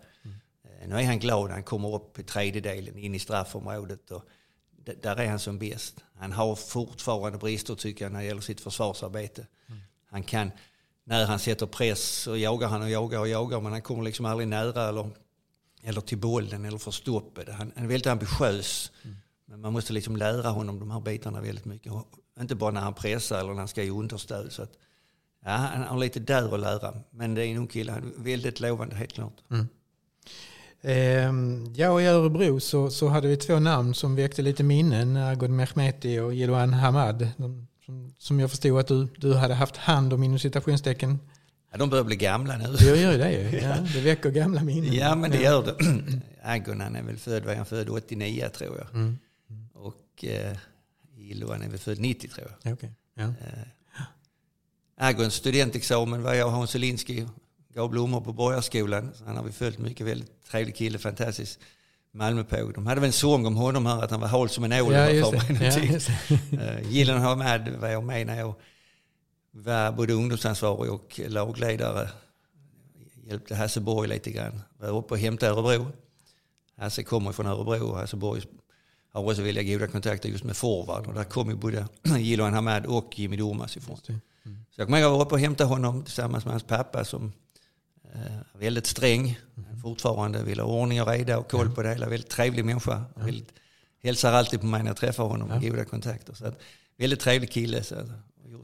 Nu 0.87 0.95
är 0.95 1.05
han 1.05 1.19
glad, 1.19 1.51
han 1.51 1.63
kommer 1.63 1.95
upp 1.95 2.19
i 2.19 2.23
tredjedelen 2.23 2.99
in 2.99 3.15
i 3.15 3.19
straffområdet. 3.19 4.11
Och 4.11 4.25
där 5.03 5.17
är 5.17 5.29
han 5.29 5.39
som 5.39 5.59
bäst. 5.59 6.05
Han 6.15 6.33
har 6.33 6.55
fortfarande 6.55 7.39
brister 7.39 7.75
tycker 7.75 8.05
jag 8.05 8.13
när 8.13 8.21
det 8.21 8.27
gäller 8.27 8.41
sitt 8.41 8.61
försvarsarbete. 8.61 9.47
Han 10.07 10.23
kan, 10.23 10.51
när 11.05 11.27
han 11.27 11.39
sätter 11.39 11.67
press 11.67 12.03
så 12.03 12.37
jagar 12.37 12.69
han 12.69 12.83
och 12.83 12.91
jagar 12.91 13.19
och 13.19 13.29
jagar 13.29 13.61
men 13.61 13.73
han 13.73 13.83
kommer 13.83 14.03
liksom 14.03 14.27
aldrig 14.27 14.49
nära 14.49 14.89
eller, 14.89 15.11
eller 15.83 16.01
till 16.01 16.19
bollen 16.19 16.65
eller 16.65 16.79
får 16.79 16.93
stoppet. 16.93 17.49
Han, 17.49 17.73
han 17.75 17.85
är 17.85 17.89
väldigt 17.89 18.07
ambitiös. 18.07 18.93
Men 19.47 19.61
man 19.61 19.73
måste 19.73 19.93
liksom 19.93 20.17
lära 20.17 20.49
honom 20.49 20.79
de 20.81 20.91
här 20.91 21.01
bitarna 21.01 21.41
väldigt 21.41 21.65
mycket. 21.65 21.93
Och 21.93 22.09
inte 22.41 22.55
bara 22.55 22.71
när 22.71 22.81
han 22.81 22.95
pressar 22.95 23.39
eller 23.39 23.51
när 23.51 23.59
han 23.59 23.69
ska 23.69 23.83
ge 23.83 23.91
understöd. 23.91 24.53
Så 24.53 24.63
att, 24.63 24.73
ja, 25.45 25.51
han 25.51 25.83
har 25.83 25.99
lite 25.99 26.21
där 26.21 26.55
att 26.55 26.61
lära. 26.61 26.95
Men 27.11 27.35
det 27.35 27.47
är 27.47 27.47
en 27.47 27.57
ung 27.57 27.67
kille, 27.67 27.93
han 27.93 28.03
är 28.03 28.23
väldigt 28.23 28.61
lovande 28.61 28.95
helt 28.97 29.13
klart. 29.13 29.43
Mm. 29.51 29.69
Ja, 31.75 31.91
och 31.91 32.03
i 32.03 32.07
Örebro 32.07 32.61
så, 32.61 32.91
så 32.91 33.09
hade 33.09 33.29
vi 33.29 33.37
två 33.37 33.59
namn 33.59 33.95
som 33.95 34.17
väckte 34.17 34.43
lite 34.43 34.63
minnen. 34.63 35.17
Agod 35.17 35.51
Mehmeti 35.51 36.19
och 36.19 36.35
Jiloan 36.35 36.73
Hamad. 36.73 37.29
Som, 37.87 38.15
som 38.19 38.41
jag 38.41 38.51
förstod 38.51 38.79
att 38.79 38.89
du, 38.89 39.09
du 39.17 39.35
hade 39.35 39.55
haft 39.55 39.77
hand 39.77 40.13
om 40.13 40.23
inom 40.23 40.39
citationstecken. 40.39 41.19
Ja, 41.73 41.79
de 41.79 41.91
börjar 41.91 42.05
bli 42.05 42.17
gamla 42.17 42.57
nu. 42.57 42.77
Det 42.79 43.01
gör 43.01 43.13
ju 43.13 43.19
det 43.19 43.33
ju. 43.33 43.59
Ja, 43.59 43.77
det 43.95 44.01
väcker 44.01 44.31
gamla 44.31 44.63
minnen. 44.63 44.95
Ja, 44.95 45.15
men 45.15 45.31
det 45.31 45.43
gör 45.43 45.63
det. 45.63 45.75
Agon 46.43 46.81
han 46.81 46.97
är 46.97 47.03
väl 47.03 47.17
född, 47.17 47.45
var 47.45 47.55
han 47.55 47.67
född 47.67 47.89
89 47.89 48.49
tror 48.49 48.79
jag. 48.79 48.95
Mm. 48.95 49.19
Och 49.75 50.25
eh, 50.25 50.57
är 51.65 51.69
väl 51.71 51.79
född 51.79 51.99
90 51.99 52.29
tror 52.29 52.49
jag. 52.49 52.71
Ja, 52.71 52.75
okej. 52.75 52.93
Ja. 53.15 53.33
Agons 54.97 55.35
studentexamen 55.35 56.23
var 56.23 56.35
jag 56.35 56.47
och 56.47 56.53
Hans 56.53 56.71
Selinski. 56.71 57.27
Gav 57.75 57.91
blommor 57.91 58.21
på 58.21 58.33
Borgarskolan. 58.33 59.11
Så 59.15 59.25
Han 59.25 59.37
har 59.37 59.45
vi 59.45 59.53
följt 59.53 59.79
mycket, 59.79 60.07
väldigt 60.07 60.45
trevlig 60.51 60.77
kille, 60.77 60.99
fantastisk. 60.99 61.61
Malmöpåg. 62.13 62.75
De 62.75 62.87
hade 62.87 63.01
väl 63.01 63.09
en 63.09 63.13
sång 63.13 63.47
om 63.47 63.57
honom 63.57 63.87
här, 63.87 64.03
att 64.03 64.11
han 64.11 64.21
var 64.21 64.29
hal 64.29 64.49
som 64.49 64.65
en 64.65 64.73
ål. 64.73 64.93
Ja, 64.93 65.11
just 65.11 65.31
det. 65.31 66.09
Ja. 66.51 66.61
Eh, 66.61 67.37
med, 67.37 67.77
var 67.81 67.89
jag 67.89 68.05
med 68.05 68.27
när 68.27 68.39
jag 68.39 68.55
var 69.51 69.93
både 69.93 70.13
ungdomsansvarig 70.13 70.93
och 70.93 71.21
lagledare. 71.29 72.09
Hjälpte 73.25 73.55
Hasse 73.55 73.81
Borg 73.81 74.09
lite 74.09 74.31
grann. 74.31 74.63
Var 74.79 74.89
uppe 74.89 75.15
och 75.15 75.21
hämtade 75.21 75.53
Örebro. 75.53 75.87
Hasse 76.77 77.03
kommer 77.03 77.33
från 77.33 77.47
Örebro 77.47 77.91
och 77.91 77.97
Hasse 77.97 78.17
Borg 78.17 78.43
har 79.13 79.25
också 79.25 79.43
väldigt 79.43 79.67
goda 79.67 79.87
kontakter 79.87 80.29
just 80.29 80.45
med 80.45 80.57
forward. 80.57 81.07
Och 81.07 81.15
där 81.15 81.25
kom 81.25 81.51
ju 81.51 81.57
både 81.57 81.89
Jiloan 82.19 82.55
Hamad 82.55 82.87
och 82.87 83.19
Jimmy 83.19 83.37
Durmaz 83.37 83.77
ifrån. 83.77 83.99
Det. 84.07 84.21
Så 84.45 84.81
jag 84.81 84.87
kommer 84.87 84.99
ihåg 84.99 85.07
att 85.07 85.11
jag 85.11 85.19
var 85.19 85.25
uppe 85.25 85.35
och 85.35 85.41
hämtade 85.41 85.69
honom 85.69 86.05
tillsammans 86.05 86.45
med 86.45 86.53
hans 86.53 86.63
pappa 86.63 87.05
som 87.05 87.33
eh, 88.15 88.21
väldigt 88.59 88.87
sträng. 88.87 89.39
Fortfarande 89.83 90.43
vill 90.43 90.61
ha 90.61 90.67
ordning 90.67 91.03
och 91.03 91.09
reda 91.09 91.39
och 91.39 91.51
koll 91.51 91.71
på 91.75 91.83
det 91.83 91.89
hela. 91.89 92.09
Väldigt 92.09 92.31
trevlig 92.31 92.65
människa. 92.65 93.05
Väldigt, 93.15 93.53
hälsar 94.03 94.33
alltid 94.33 94.61
på 94.61 94.67
mig 94.67 94.83
när 94.83 94.91
jag 94.91 94.97
träffar 94.97 95.25
honom 95.25 95.49
med 95.49 95.63
goda 95.63 95.85
kontakter. 95.85 96.35
Så 96.35 96.47
att, 96.47 96.61
väldigt 96.99 97.21
trevlig 97.21 97.51
kille. 97.53 97.83
Så 97.83 97.95
att, 97.95 98.07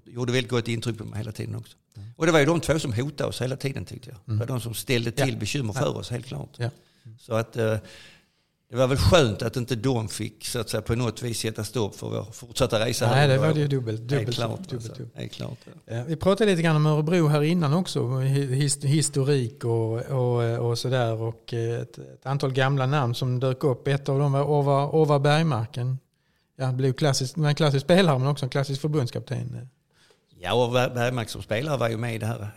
gjorde- 0.06 0.32
väldigt 0.32 0.50
gott 0.50 0.68
intryck 0.68 0.98
på 0.98 1.04
mig 1.04 1.18
hela 1.18 1.32
tiden 1.32 1.54
också. 1.54 1.76
Och 2.16 2.26
det 2.26 2.32
var 2.32 2.38
ju 2.40 2.46
de 2.46 2.60
två 2.60 2.78
som 2.78 2.92
hotade 2.92 3.28
oss 3.30 3.42
hela 3.42 3.56
tiden 3.56 3.84
tyckte 3.84 4.10
jag. 4.10 4.18
Det 4.24 4.38
var 4.40 4.46
de 4.46 4.60
som 4.60 4.74
ställde 4.74 5.10
till 5.12 5.32
Ja. 5.32 5.36
bekymmer 5.38 5.72
för 5.72 5.96
oss 5.96 6.10
helt 6.10 6.26
klart. 6.26 6.50
Ja. 6.56 6.70
Så 7.18 7.34
att 7.34 7.56
eh, 7.56 7.76
det 8.70 8.76
var 8.76 8.86
väl 8.86 8.98
skönt 8.98 9.42
att 9.42 9.56
inte 9.56 9.76
de 9.76 10.08
fick 10.08 10.46
så 10.46 10.58
att 10.58 10.70
säga, 10.70 10.82
på 10.82 10.94
något 10.94 11.22
vis 11.22 11.38
sätta 11.40 11.64
stopp 11.64 11.96
för 11.96 12.08
vår 12.08 12.26
fortsatta 12.32 12.86
resa. 12.86 13.06
Nej, 13.06 13.14
här. 13.14 13.28
det 13.28 13.38
var 13.38 13.54
det 13.54 13.60
ju 13.60 13.68
dubbelt. 13.68 14.00
Dubbelt, 14.00 14.34
klart. 14.36 14.50
dubbelt, 14.50 14.72
alltså. 14.72 14.92
dubbelt. 14.92 15.16
Helt 15.16 15.32
klart 15.32 15.58
ja. 15.86 16.04
Vi 16.06 16.16
pratade 16.16 16.50
lite 16.50 16.62
grann 16.62 16.76
om 16.76 16.86
Örebro 16.86 17.26
här 17.28 17.42
innan 17.42 17.74
också. 17.74 18.00
his- 18.00 18.84
Historik 18.86 19.64
och, 19.64 20.00
och, 20.02 20.68
och 20.68 20.78
sådär. 20.78 21.12
Och 21.22 21.54
ett, 21.54 21.98
ett 21.98 22.26
antal 22.26 22.52
gamla 22.52 22.86
namn 22.86 23.14
som 23.14 23.40
dök 23.40 23.64
upp. 23.64 23.88
Ett 23.88 24.08
av 24.08 24.18
dem 24.18 24.32
var 24.32 24.42
Orvar, 24.44 24.86
Orvar 24.94 25.18
Bergmarken. 25.18 25.98
Ja, 26.56 26.72
blev 26.72 26.92
klassisk, 26.92 27.36
en 27.36 27.54
klassisk 27.54 27.84
spelare 27.84 28.18
men 28.18 28.28
också 28.28 28.46
en 28.46 28.50
klassisk 28.50 28.80
förbundskapten. 28.80 29.68
Ja, 30.42 30.52
och 30.64 30.72
Ber- 30.72 30.94
Bergmark 30.94 31.28
som 31.28 31.42
spelare 31.42 31.76
var 31.76 31.88
ju 31.88 31.96
med 31.96 32.14
i 32.14 32.18
det 32.18 32.26
här 32.26 32.50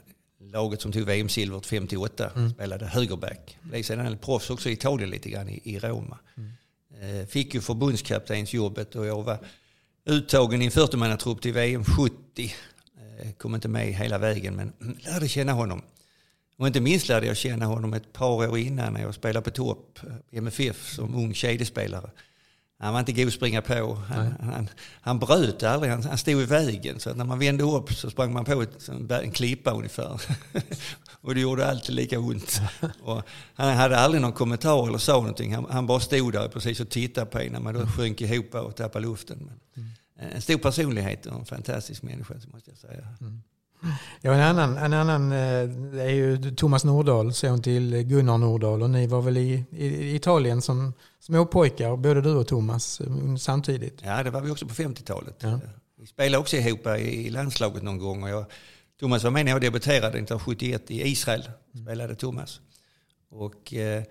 laget 0.51 0.81
som 0.81 0.91
tog 0.91 1.05
VM-silvret 1.05 1.65
58. 1.65 2.31
Spelade 2.53 2.85
högerback. 2.85 3.57
Blev 3.61 3.83
sedan 3.83 4.17
proffs 4.17 4.49
också 4.49 4.69
i 4.69 4.73
Italien 4.73 5.09
lite 5.09 5.29
grann 5.29 5.49
i, 5.49 5.61
i 5.63 5.79
Roma. 5.79 6.19
Eh, 7.01 7.27
Fick 7.27 7.53
ju 7.53 7.61
förbundskaptensjobbet 7.61 8.95
och 8.95 9.05
jag 9.05 9.23
var 9.23 9.37
uttagen 10.05 10.61
i 10.61 10.65
en 10.65 10.71
40-mannatrupp 10.71 11.41
till 11.41 11.53
VM 11.53 11.83
70. 11.85 12.13
Eh, 13.21 13.31
Kom 13.31 13.55
inte 13.55 13.67
med 13.67 13.93
hela 13.93 14.17
vägen 14.17 14.55
men 14.55 14.73
lärde 15.05 15.27
känna 15.27 15.51
honom. 15.51 15.81
Och 16.57 16.67
inte 16.67 16.81
minst 16.81 17.07
lärde 17.07 17.27
jag 17.27 17.37
känna 17.37 17.65
honom 17.65 17.93
ett 17.93 18.13
par 18.13 18.49
år 18.49 18.57
innan 18.57 18.93
när 18.93 19.01
jag 19.01 19.15
spelade 19.15 19.43
på 19.43 19.49
topp 19.51 19.99
i 20.31 20.37
MFF 20.37 20.89
som 20.95 21.15
ung 21.15 21.33
kedjespelare. 21.33 22.09
Han 22.83 22.93
var 22.93 22.99
inte 22.99 23.11
god 23.11 23.27
att 23.27 23.33
springa 23.33 23.61
på. 23.61 23.95
Han, 24.09 24.35
han, 24.39 24.69
han 25.01 25.19
bröt 25.19 25.63
aldrig, 25.63 25.91
han, 25.91 26.03
han 26.03 26.17
stod 26.17 26.41
i 26.41 26.45
vägen. 26.45 26.99
Så 26.99 27.13
när 27.13 27.25
man 27.25 27.39
vände 27.39 27.63
upp 27.63 27.93
så 27.93 28.09
sprang 28.09 28.33
man 28.33 28.45
på 28.45 28.61
ett, 28.61 28.89
en 29.09 29.31
klippa 29.31 29.71
ungefär. 29.71 30.21
och 31.21 31.35
det 31.35 31.41
gjorde 31.41 31.67
alltid 31.67 31.95
lika 31.95 32.19
ont. 32.19 32.61
och 33.03 33.21
han 33.53 33.77
hade 33.77 33.97
aldrig 33.97 34.21
någon 34.21 34.33
kommentar 34.33 34.87
eller 34.87 34.97
sa 34.97 35.13
någonting. 35.13 35.55
Han, 35.55 35.65
han 35.69 35.87
bara 35.87 35.99
stod 35.99 36.33
där 36.33 36.47
precis 36.47 36.79
och 36.79 36.89
tittade 36.89 37.25
på 37.25 37.39
en 37.39 37.51
när 37.51 37.59
man 37.59 37.73
då 37.73 37.87
sjönk 37.87 38.21
ihop 38.21 38.55
och 38.55 38.75
tappade 38.75 39.05
luften. 39.05 39.49
Men, 39.75 39.91
En 40.33 40.41
stor 40.41 40.57
personlighet 40.57 41.25
och 41.25 41.39
en 41.39 41.45
fantastisk 41.45 42.03
människa 42.03 42.33
måste 42.53 42.71
jag 42.71 42.77
säga. 42.77 43.07
Ja, 44.21 44.33
en 44.33 44.41
annan, 44.41 44.77
en 44.77 44.93
annan 44.93 45.31
eh, 45.31 46.05
är 46.05 46.09
ju 46.09 46.55
Thomas 46.55 46.83
Nordahl, 46.83 47.33
son 47.33 47.61
till 47.61 48.03
Gunnar 48.03 48.37
Nordahl. 48.37 48.81
Och 48.81 48.89
ni 48.89 49.07
var 49.07 49.21
väl 49.21 49.37
i, 49.37 49.65
i 49.71 50.15
Italien 50.15 50.61
som 50.61 50.93
små 51.19 51.45
pojkar, 51.45 51.97
både 51.97 52.21
du 52.21 52.29
och 52.29 52.47
Thomas, 52.47 53.01
eh, 53.01 53.35
samtidigt. 53.39 53.99
Ja, 54.03 54.23
det 54.23 54.29
var 54.29 54.41
vi 54.41 54.51
också 54.51 54.67
på 54.67 54.73
50-talet. 54.73 55.35
Ja. 55.39 55.59
Vi 55.99 56.07
spelade 56.07 56.37
också 56.37 56.57
ihop 56.57 56.87
i 56.87 57.29
landslaget 57.29 57.83
någon 57.83 57.97
gång. 57.97 58.23
Och 58.23 58.29
jag, 58.29 58.45
Thomas 58.99 59.23
var 59.23 59.31
med 59.31 59.45
när 59.45 59.51
jag 59.51 59.61
debuterade 59.61 60.07
1971 60.07 60.91
i 60.91 61.07
Israel. 61.07 61.49
Spelade 61.83 62.15
Thomas. 62.15 62.59
Och 63.29 63.73
eh, 63.73 64.03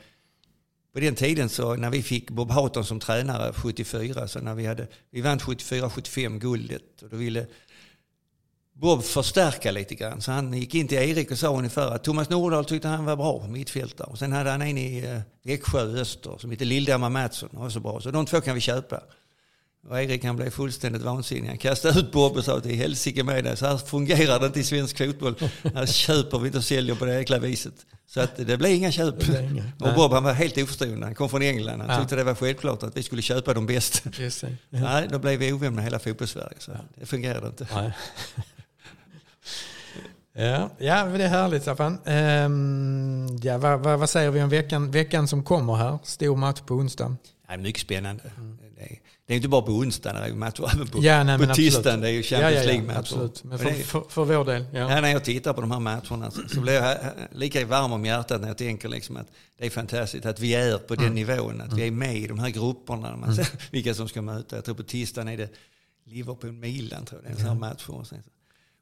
på 0.93 1.01
den 1.01 1.15
tiden 1.15 1.49
så 1.49 1.77
när 1.77 1.91
vi 1.91 2.03
fick 2.03 2.31
Bob 2.31 2.51
Houghton 2.51 2.85
som 2.85 3.01
tränare 3.01 3.53
74, 3.53 4.29
så 4.29 4.41
när 4.41 4.55
vi, 4.55 4.67
hade, 4.67 4.87
vi 5.11 5.21
vann 5.21 5.39
74-75 5.39 6.39
guldet. 6.39 7.03
Och 7.03 7.09
då 7.09 7.17
ville 7.17 7.47
Bob 8.83 9.05
förstärka 9.05 9.71
lite 9.71 9.95
grann. 9.95 10.21
Så 10.21 10.33
han 10.33 10.53
gick 10.53 10.75
in 10.75 10.89
till 10.89 10.99
Erik 10.99 11.31
och 11.31 11.39
sa 11.39 11.57
ungefär 11.59 11.91
att 11.91 12.05
Thomas 12.05 12.29
Nordahl 12.31 12.65
tyckte 12.65 12.89
han 12.89 13.05
var 13.05 13.17
bra 13.17 13.47
mittfältare. 13.49 14.07
Och 14.09 14.19
sen 14.19 14.33
hade 14.33 14.51
han 14.51 14.63
en 14.63 14.79
i 14.79 14.99
eh, 15.05 15.21
Växjö 15.45 15.81
Öster 16.01 16.35
som 16.39 16.51
heter 16.51 16.65
Lilldamar 16.65 17.11
Mattsson. 17.11 17.49
Han 17.53 17.63
var 17.63 17.71
så 17.71 17.81
bra. 17.81 18.01
Så 18.01 18.11
de 18.11 18.27
två 18.27 18.41
kan 18.41 18.55
vi 18.55 18.61
köpa. 18.61 19.01
Och 19.89 20.01
Erik 20.03 20.25
han 20.25 20.37
blev 20.37 20.51
fullständigt 20.51 21.03
vansinnig. 21.03 21.49
Han 21.49 21.59
kastade 21.59 22.01
ut 22.01 22.13
Bob 22.13 22.37
och 22.37 22.45
sa 22.45 22.61
till 22.61 22.77
helsike 22.77 23.25
med 23.25 23.45
det. 23.45 23.57
Så 23.57 23.67
här 23.67 23.77
fungerar 23.77 24.41
det 24.41 24.47
inte 24.47 24.61
i 24.61 24.65
svensk 24.65 24.99
fotboll. 24.99 25.35
Här 25.75 25.87
köper 25.87 26.39
vi 26.39 26.47
inte 26.47 26.59
och 26.59 26.65
säljer 26.65 26.95
på 26.95 27.05
det 27.05 27.15
jäkla 27.15 27.39
viset. 27.39 27.75
Så 28.07 28.21
att 28.21 28.37
det 28.37 28.57
blev 28.57 28.73
inga 28.73 28.93
köp. 28.93 29.21
Det 29.21 29.27
blev 29.27 29.51
inga. 29.53 29.65
Och 29.81 29.95
Bob 29.95 30.13
han 30.13 30.25
var 30.25 30.33
helt 30.33 30.59
oförstående. 30.59 31.07
Han 31.07 31.15
kom 31.15 31.29
från 31.29 31.43
England. 31.43 31.81
Han 31.81 31.91
Ja. 31.91 32.01
tyckte 32.01 32.17
det 32.17 32.25
var 32.25 32.35
självklart 32.35 32.83
att 32.83 32.97
vi 32.97 33.03
skulle 33.03 33.23
köpa 33.23 33.55
de 33.55 33.67
bästa. 33.67 34.11
Just 34.19 34.41
det. 34.41 34.57
Nej, 34.71 35.09
då 35.11 35.19
blev 35.19 35.39
vi 35.39 35.53
ovän 35.53 35.75
med 35.75 35.85
hela 35.85 35.99
fotbollssverige. 35.99 36.57
Så 36.59 36.73
det 36.95 37.07
fungerade 37.07 37.47
inte. 37.47 37.67
Nej. 37.75 37.93
Ja, 40.35 40.71
ja, 40.79 41.05
det 41.05 41.25
är 41.25 41.29
härligt 41.29 41.63
Staffan. 41.63 41.99
Ehm, 42.05 43.27
ja, 43.43 43.59
vad, 43.59 43.81
vad, 43.81 43.99
vad 43.99 44.11
säger 44.11 44.31
vi 44.31 44.43
om 44.43 44.49
veckan, 44.49 44.91
veckan 44.91 45.29
som 45.29 45.45
kommer 45.45 45.75
här? 45.75 45.99
Stor 46.05 46.37
match 46.37 46.61
på 46.61 46.75
onsdag. 46.75 47.17
Ja, 47.49 47.57
mycket 47.57 47.83
spännande. 47.83 48.23
Det, 48.77 48.83
är, 48.83 48.99
det 49.27 49.33
är 49.33 49.37
inte 49.37 49.49
bara 49.49 49.63
på 49.63 49.73
onsdag, 49.73 50.13
det 50.13 50.19
är 50.19 50.35
matcher 50.35 50.71
även 50.75 50.87
på, 50.87 50.99
Ja, 51.03 51.25
nej, 51.25 51.39
på 51.39 51.55
tisdagen. 51.55 52.01
Det 52.01 52.09
är 52.09 52.13
ju 52.13 52.23
Champions 52.23 52.55
ja, 52.55 52.61
ja, 52.61 52.67
League-matcher. 52.67 52.99
absolut. 52.99 53.45
Men 53.45 53.59
för, 53.59 53.67
är- 53.69 53.73
för, 53.75 54.03
för 54.09 54.25
vår 54.25 54.45
del. 54.45 54.65
Ja. 54.73 55.01
När 55.01 55.09
jag 55.09 55.25
tittar 55.25 55.53
på 55.53 55.61
de 55.61 55.71
här 55.71 55.81
matcherna 55.81 56.31
så, 56.31 56.41
så 56.49 56.61
blir 56.61 56.73
jag 56.73 56.97
lika 57.33 57.67
varm 57.67 57.93
om 57.93 58.05
hjärtat 58.05 58.41
när 58.41 58.49
jag 58.49 58.59
tänker 58.59 58.89
liksom 58.89 59.17
att 59.17 59.27
det 59.59 59.67
är 59.67 59.71
fantastiskt 59.71 60.27
att 60.27 60.41
vi 60.41 60.55
är 60.55 60.79
på 60.79 60.95
Mm. 60.95 61.05
den 61.07 61.15
nivån, 61.15 61.61
att 61.61 61.73
vi 61.73 61.87
är 61.87 61.91
med 61.91 62.17
i 62.17 62.27
de 62.27 62.39
här 62.39 62.51
grupperna. 62.51 63.17
Man 63.17 63.35
ser 63.35 63.49
vilka 63.71 63.95
som 63.95 64.09
ska 64.09 64.23
möta. 64.23 64.57
Jag 64.57 64.65
tror 64.65 64.75
på 64.75 64.83
tisdagen 64.83 65.29
är 65.29 65.37
det 65.37 65.49
Liverpool-Milan, 66.07 67.05
tror 67.05 67.21
jag. 67.21 67.25
Det 67.25 67.29
är 67.29 67.33
en 67.33 67.37
sån 67.39 67.49
här 67.49 67.55
match 67.71 67.83
för 67.83 67.95
oss. 67.95 68.13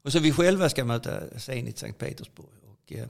Och 0.03 0.11
så 0.11 0.19
vi 0.19 0.31
själva 0.31 0.69
ska 0.69 0.85
möta 0.85 1.39
Zenit 1.39 1.77
Sankt 1.77 1.99
Petersburg. 1.99 2.47
Och, 2.65 2.93
eh, 2.93 3.07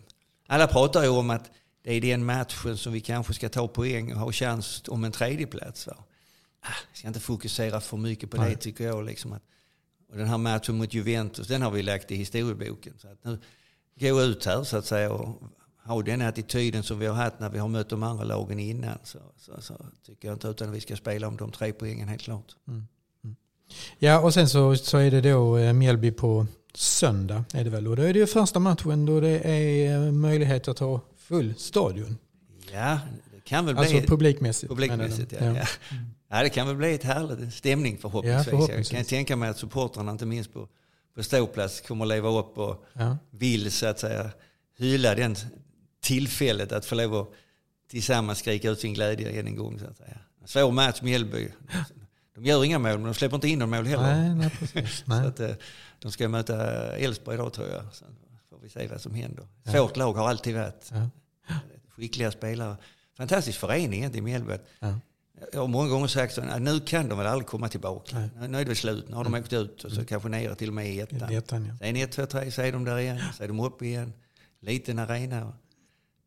alla 0.47 0.67
pratar 0.67 1.03
ju 1.03 1.09
om 1.09 1.29
att 1.29 1.51
det 1.83 1.93
är 1.93 2.01
den 2.01 2.25
matchen 2.25 2.77
som 2.77 2.93
vi 2.93 3.01
kanske 3.01 3.33
ska 3.33 3.49
ta 3.49 3.67
poäng 3.67 4.13
och 4.13 4.19
ha 4.19 4.31
chans 4.31 4.83
om 4.87 5.03
en 5.03 5.11
tredjeplats. 5.11 5.87
Va? 5.87 5.97
Ah, 6.61 6.75
ska 6.93 7.07
inte 7.07 7.19
fokusera 7.19 7.81
för 7.81 7.97
mycket 7.97 8.31
på 8.31 8.37
det 8.37 8.43
Nej. 8.43 8.55
tycker 8.55 8.83
jag. 8.83 9.05
Liksom 9.05 9.33
att, 9.33 9.43
och 10.09 10.17
den 10.17 10.27
här 10.27 10.37
matchen 10.37 10.77
mot 10.77 10.93
Juventus, 10.93 11.47
den 11.47 11.61
har 11.61 11.71
vi 11.71 11.83
lagt 11.83 12.11
i 12.11 12.15
historieboken. 12.15 12.93
Så 12.97 13.07
att 13.07 13.23
nu 13.23 13.39
gå 13.99 14.21
ut 14.21 14.45
här 14.45 14.63
så 14.63 14.77
att 14.77 14.85
säga 14.85 15.11
och 15.11 15.41
ha 15.83 16.01
den 16.01 16.21
attityden 16.21 16.83
som 16.83 16.99
vi 16.99 17.05
har 17.05 17.15
haft 17.15 17.39
när 17.39 17.49
vi 17.49 17.59
har 17.59 17.67
mött 17.67 17.89
de 17.89 18.03
andra 18.03 18.23
lagen 18.23 18.59
innan. 18.59 18.97
Så, 19.03 19.19
så, 19.37 19.61
så 19.61 19.85
tycker 20.05 20.27
jag 20.27 20.35
inte 20.35 20.47
utan 20.47 20.69
att 20.69 20.75
vi 20.75 20.81
ska 20.81 20.95
spela 20.95 21.27
om 21.27 21.37
de 21.37 21.51
tre 21.51 21.73
poängen 21.73 22.07
helt 22.07 22.21
klart. 22.21 22.55
Ja, 23.99 24.19
och 24.19 24.33
sen 24.33 24.49
så, 24.49 24.75
så 24.75 24.97
är 24.97 25.11
det 25.11 25.21
då 25.21 25.57
eh, 25.57 25.73
Mjällby 25.73 26.11
på 26.11 26.47
söndag. 26.73 27.43
Är 27.53 27.63
det 27.63 27.69
väl. 27.69 27.87
Och 27.87 27.95
då 27.95 28.01
är 28.03 28.13
det 28.13 28.19
ju 28.19 28.27
första 28.27 28.59
matchen 28.59 29.05
då 29.05 29.19
det 29.19 29.39
är 29.39 29.95
eh, 30.05 30.11
möjlighet 30.11 30.67
att 30.67 30.79
ha 30.79 31.01
full 31.17 31.53
stadion. 31.57 32.17
Ja, 32.73 32.99
det 33.33 33.41
kan 33.43 33.65
väl 33.65 33.77
Alltså 33.77 33.97
bli 33.97 34.07
publikmässigt. 34.07 34.69
publikmässigt. 34.69 35.31
Ja. 35.31 35.39
du? 35.39 35.45
Ja. 35.45 35.65
Ja. 36.29 36.43
det 36.43 36.49
kan 36.49 36.67
väl 36.67 36.75
bli 36.75 36.93
ett 36.93 37.03
härligt 37.03 37.53
stämning 37.53 37.97
förhoppningsvis. 37.97 38.45
Ja, 38.47 38.51
förhoppningsvis. 38.51 38.91
Jag 38.91 38.99
kan 38.99 39.05
tänka 39.05 39.35
mig 39.35 39.49
att 39.49 39.57
supportrarna, 39.57 40.11
inte 40.11 40.25
minst 40.25 40.53
på, 40.53 40.67
på 41.15 41.23
ståplats, 41.23 41.81
kommer 41.81 42.05
att 42.05 42.09
leva 42.09 42.29
upp 42.39 42.57
och 42.57 42.85
Ja. 42.93 43.17
vill 43.31 43.71
så 43.71 43.85
att 43.87 43.99
säga 43.99 44.29
hylla 44.77 45.15
den 45.15 45.35
tillfället 46.01 46.71
att 46.71 46.85
få 46.85 46.95
lov 46.95 47.15
att 47.15 47.27
tillsammans 47.89 48.39
skrika 48.39 48.69
ut 48.69 48.79
sin 48.79 48.93
glädje 48.93 49.39
än 49.39 49.47
en 49.47 49.55
gång. 49.55 49.79
Så 49.79 49.85
att 49.85 49.97
säga. 49.97 50.17
Svår 50.45 50.71
match 50.71 51.01
Mjällby. 51.01 51.47
De 52.35 52.45
gör 52.45 52.63
inga 52.63 52.79
mål 52.79 52.91
men 52.91 53.03
de 53.03 53.13
släpper 53.13 53.35
inte 53.35 53.47
in 53.47 53.59
några 53.59 53.77
mål 53.77 53.85
heller. 53.85 54.03
Nej, 54.03 54.35
nej, 54.35 54.49
precis. 54.49 54.97
Så 55.05 55.11
Nej. 55.11 55.27
att, 55.27 55.39
eh, 55.39 55.51
de 55.99 56.11
ska 56.11 56.29
möta 56.29 56.55
Elfsborg 56.97 57.35
idag 57.35 57.53
tror 57.53 57.67
jag. 57.67 57.83
Så 57.93 58.05
får 58.49 58.59
vi 58.61 58.69
se 58.69 58.87
vad 58.87 59.01
som 59.01 59.13
händer. 59.13 59.47
Svårt 59.65 59.97
lag 59.97 60.13
har 60.13 60.29
alltid 60.29 60.55
varit. 60.55 60.91
Ja. 60.91 61.09
Skickliga 61.89 62.31
spelare. 62.31 62.75
Fantastisk 63.17 63.59
förening 63.59 63.99
egentligen 63.99 64.27
i 64.27 64.29
Mjällby. 64.29 64.53
Ja. 64.79 64.99
Jag 65.53 65.59
har 65.59 65.67
många 65.67 65.89
gånger 65.89 66.07
sagt 66.07 66.33
så, 66.33 66.41
nu 66.41 66.79
kan 66.79 67.09
de 67.09 67.17
väl 67.17 67.27
aldrig 67.27 67.47
komma 67.47 67.69
tillbaka. 67.69 68.19
Nej. 68.19 68.29
Mm. 68.37 68.51
Nu 68.51 68.59
är 68.61 68.65
det 68.65 68.75
slut, 68.75 69.09
nu 69.09 69.15
har 69.15 69.23
de 69.23 69.33
åkt 69.33 69.53
ut 69.53 69.83
och 69.83 69.91
så 69.91 70.05
kanske 70.05 70.29
nere 70.29 70.55
till 70.55 70.67
och 70.67 70.73
med 70.73 70.87
i 70.87 70.89
I 70.95 70.99
ettan. 70.99 71.31
ettan, 71.31 71.65
ja. 71.65 71.77
Sen 71.79 71.95
ett, 71.95 72.11
två, 72.11 72.25
tre 72.25 72.51
så 72.51 72.61
är 72.61 72.71
de 72.71 72.85
där 72.85 72.97
igen, 72.97 73.19
så 73.37 73.43
är 73.43 73.47
de 73.47 73.59
uppe 73.59 73.85
igen. 73.85 74.13
Liten 74.59 74.99
arena. 74.99 75.53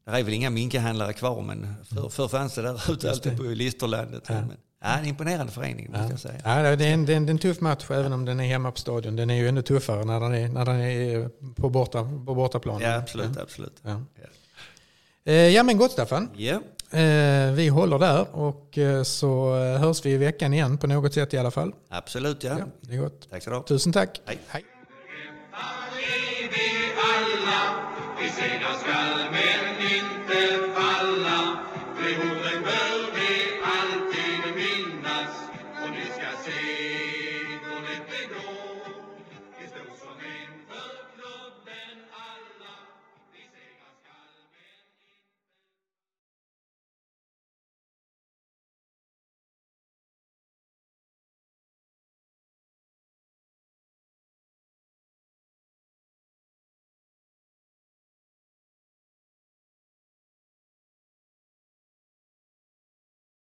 Det 0.04 0.11
är 0.11 0.23
väl 0.23 0.34
inga 0.34 0.50
minkahandlare 0.50 1.12
kvar 1.12 1.42
men 1.42 1.75
för, 1.84 2.08
förr 2.08 2.28
fanns 2.28 2.54
det 2.54 2.62
där 2.62 2.92
ute 2.92 3.11
alltid 3.11 3.37
på 3.37 3.42
Listerlandet. 3.42 4.25
Ja. 4.28 4.34
Men, 4.34 4.56
ja, 4.85 4.99
en 4.99 5.05
imponerande 5.05 5.53
förening 5.53 5.91
måste 5.91 6.07
jag 6.11 6.21
säga. 6.21 6.41
Ja, 6.45 6.76
det, 6.76 6.85
är 6.85 6.95
en, 6.95 7.07
det, 7.07 7.12
är 7.12 7.17
en, 7.17 7.26
det 7.26 7.31
är 7.31 7.35
en 7.35 7.38
tuff 7.38 7.61
match 7.61 7.91
även 7.91 8.12
om 8.12 8.25
den 8.25 8.41
är 8.41 8.45
hemma 8.45 8.71
på 8.71 8.79
stadion. 8.79 9.17
Den 9.17 9.31
är 9.31 9.35
ju 9.35 9.49
ännu 9.49 9.62
tuffare 9.62 10.05
när 10.05 10.21
den 10.21 10.35
är, 10.35 10.49
när 10.49 10.64
den 10.64 10.81
är 10.81 11.29
på, 11.55 11.69
borta, 11.71 12.03
på 12.03 12.35
bortaplan. 12.35 12.81
Ja, 12.83 12.97
absolut, 12.97 13.37
absolut. 13.37 13.76
Ja. 13.83 14.00
Ja. 14.14 14.29
Eh, 15.33 15.49
ja 15.49 15.62
men 15.62 15.79
gott 15.79 15.93
Staffan. 15.93 16.31
Ja, 16.37 16.61
Eh, 16.95 17.53
vi 17.53 17.69
håller 17.69 17.99
där 17.99 18.37
och 18.37 18.79
eh, 18.79 19.03
så 19.03 19.57
eh, 19.57 19.81
hörs 19.81 20.07
vi 20.07 20.11
i 20.11 20.17
veckan 20.17 20.55
igen 20.55 20.79
på 20.79 20.87
något 20.87 21.14
sätt 21.14 21.35
i 21.35 21.38
alla 21.38 21.50
fall. 21.50 21.73
absolut 21.88 22.45
ja. 22.45 22.57
Ja, 22.59 22.64
det 22.81 22.95
är 22.95 22.99
gott. 22.99 23.31
Tack 23.31 23.43
så 23.43 23.50
du. 23.50 23.62
Tusen 23.62 23.93
tack. 23.93 24.21
Hej. 24.26 24.38
Hej. 24.49 24.64
vi 26.41 26.93
alla, 27.14 27.75
vi 28.21 28.29
segrar 28.29 28.79
skall 28.79 29.31
men 29.31 29.87
inte 29.97 30.73
falla. 30.75 31.44